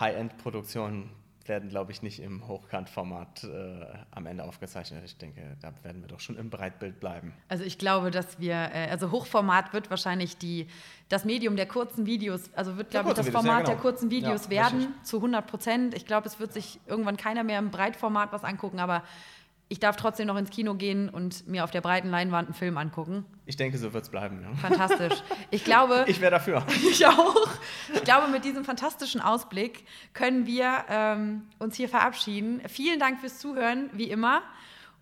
High-End-Produktion 0.00 1.10
werden, 1.48 1.68
glaube 1.68 1.92
ich, 1.92 2.02
nicht 2.02 2.20
im 2.20 2.46
Hochkantformat 2.46 3.44
äh, 3.44 3.86
am 4.10 4.26
Ende 4.26 4.44
aufgezeichnet. 4.44 5.02
Ich 5.04 5.16
denke, 5.16 5.56
da 5.60 5.72
werden 5.82 6.02
wir 6.02 6.08
doch 6.08 6.20
schon 6.20 6.36
im 6.36 6.50
Breitbild 6.50 7.00
bleiben. 7.00 7.32
Also 7.48 7.64
ich 7.64 7.78
glaube, 7.78 8.10
dass 8.10 8.38
wir, 8.40 8.54
äh, 8.54 8.88
also 8.90 9.10
Hochformat 9.10 9.72
wird 9.72 9.90
wahrscheinlich 9.90 10.36
die, 10.36 10.66
das 11.08 11.24
Medium 11.24 11.56
der 11.56 11.66
kurzen 11.66 12.06
Videos, 12.06 12.52
also 12.54 12.76
wird, 12.76 12.90
glaube 12.90 13.10
ich, 13.10 13.14
das 13.14 13.26
Videos, 13.26 13.42
Format 13.42 13.60
ja, 13.60 13.64
genau. 13.64 13.70
der 13.70 13.80
kurzen 13.80 14.10
Videos 14.10 14.44
Ja, 14.44 14.50
werden, 14.50 14.78
richtig. 14.78 15.02
zu 15.04 15.16
100 15.16 15.46
Prozent. 15.46 15.94
Ich 15.94 16.06
glaube, 16.06 16.26
es 16.26 16.38
wird 16.40 16.52
sich 16.52 16.80
irgendwann 16.86 17.16
keiner 17.16 17.44
mehr 17.44 17.58
im 17.58 17.70
Breitformat 17.70 18.32
was 18.32 18.44
angucken, 18.44 18.78
aber 18.78 19.02
ich 19.72 19.80
darf 19.80 19.96
trotzdem 19.96 20.26
noch 20.26 20.36
ins 20.36 20.50
Kino 20.50 20.74
gehen 20.74 21.08
und 21.08 21.48
mir 21.48 21.64
auf 21.64 21.70
der 21.70 21.80
breiten 21.80 22.10
Leinwand 22.10 22.48
einen 22.48 22.54
Film 22.54 22.76
angucken. 22.76 23.24
Ich 23.46 23.56
denke, 23.56 23.78
so 23.78 23.94
wird 23.94 24.04
es 24.04 24.10
bleiben. 24.10 24.42
Ja. 24.42 24.54
Fantastisch. 24.56 25.22
Ich 25.50 25.64
glaube, 25.64 26.04
Ich 26.08 26.20
wäre 26.20 26.30
dafür. 26.30 26.62
ich 26.90 27.06
auch. 27.06 27.48
Ich 27.94 28.04
glaube, 28.04 28.28
mit 28.28 28.44
diesem 28.44 28.66
fantastischen 28.66 29.22
Ausblick 29.22 29.86
können 30.12 30.44
wir 30.44 30.84
ähm, 30.90 31.44
uns 31.58 31.74
hier 31.74 31.88
verabschieden. 31.88 32.60
Vielen 32.68 33.00
Dank 33.00 33.20
fürs 33.20 33.38
Zuhören, 33.38 33.88
wie 33.94 34.10
immer. 34.10 34.42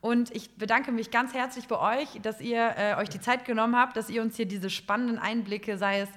Und 0.01 0.33
ich 0.37 0.55
bedanke 0.55 0.93
mich 0.93 1.11
ganz 1.11 1.35
herzlich 1.35 1.67
bei 1.67 2.01
euch, 2.01 2.21
dass 2.23 2.41
ihr 2.41 2.75
äh, 2.77 2.95
euch 2.95 3.09
die 3.09 3.21
Zeit 3.21 3.45
genommen 3.45 3.75
habt, 3.75 3.97
dass 3.97 4.09
ihr 4.09 4.23
uns 4.23 4.37
hier 4.37 4.47
diese 4.47 4.71
spannenden 4.71 5.19
Einblicke, 5.19 5.79
sei 5.79 6.03
es 6.03 6.09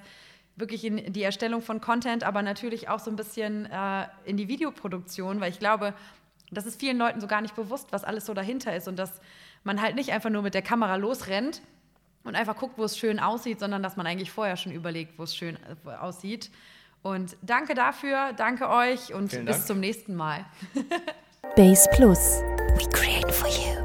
wirklich 0.54 0.84
in 0.84 1.12
die 1.12 1.24
Erstellung 1.24 1.60
von 1.60 1.80
Content, 1.80 2.22
aber 2.22 2.40
natürlich 2.40 2.88
auch 2.88 3.00
so 3.00 3.10
ein 3.10 3.16
bisschen 3.16 3.66
äh, 3.66 4.06
in 4.24 4.36
die 4.36 4.46
Videoproduktion, 4.46 5.40
weil 5.40 5.50
ich 5.50 5.58
glaube, 5.58 5.92
das 6.56 6.66
ist 6.66 6.80
vielen 6.80 6.98
Leuten 6.98 7.20
so 7.20 7.26
gar 7.26 7.40
nicht 7.40 7.54
bewusst, 7.54 7.88
was 7.90 8.04
alles 8.04 8.26
so 8.26 8.34
dahinter 8.34 8.74
ist 8.74 8.88
und 8.88 8.98
dass 8.98 9.20
man 9.64 9.80
halt 9.80 9.94
nicht 9.96 10.12
einfach 10.12 10.30
nur 10.30 10.42
mit 10.42 10.54
der 10.54 10.62
Kamera 10.62 10.96
losrennt 10.96 11.62
und 12.24 12.34
einfach 12.36 12.56
guckt, 12.56 12.78
wo 12.78 12.84
es 12.84 12.98
schön 12.98 13.18
aussieht, 13.20 13.60
sondern 13.60 13.82
dass 13.82 13.96
man 13.96 14.06
eigentlich 14.06 14.30
vorher 14.30 14.56
schon 14.56 14.72
überlegt, 14.72 15.18
wo 15.18 15.22
es 15.24 15.36
schön 15.36 15.56
äh, 15.86 15.90
aussieht. 15.90 16.50
Und 17.02 17.36
danke 17.42 17.74
dafür, 17.74 18.32
danke 18.36 18.68
euch 18.70 19.12
und 19.12 19.30
Vielen 19.30 19.44
bis 19.44 19.56
Dank. 19.56 19.66
zum 19.66 19.80
nächsten 19.80 20.14
Mal. 20.14 20.44
Base 21.56 21.88
Plus. 21.92 22.40
We 22.76 22.88
create 22.90 23.30
for 23.30 23.48
you. 23.48 23.83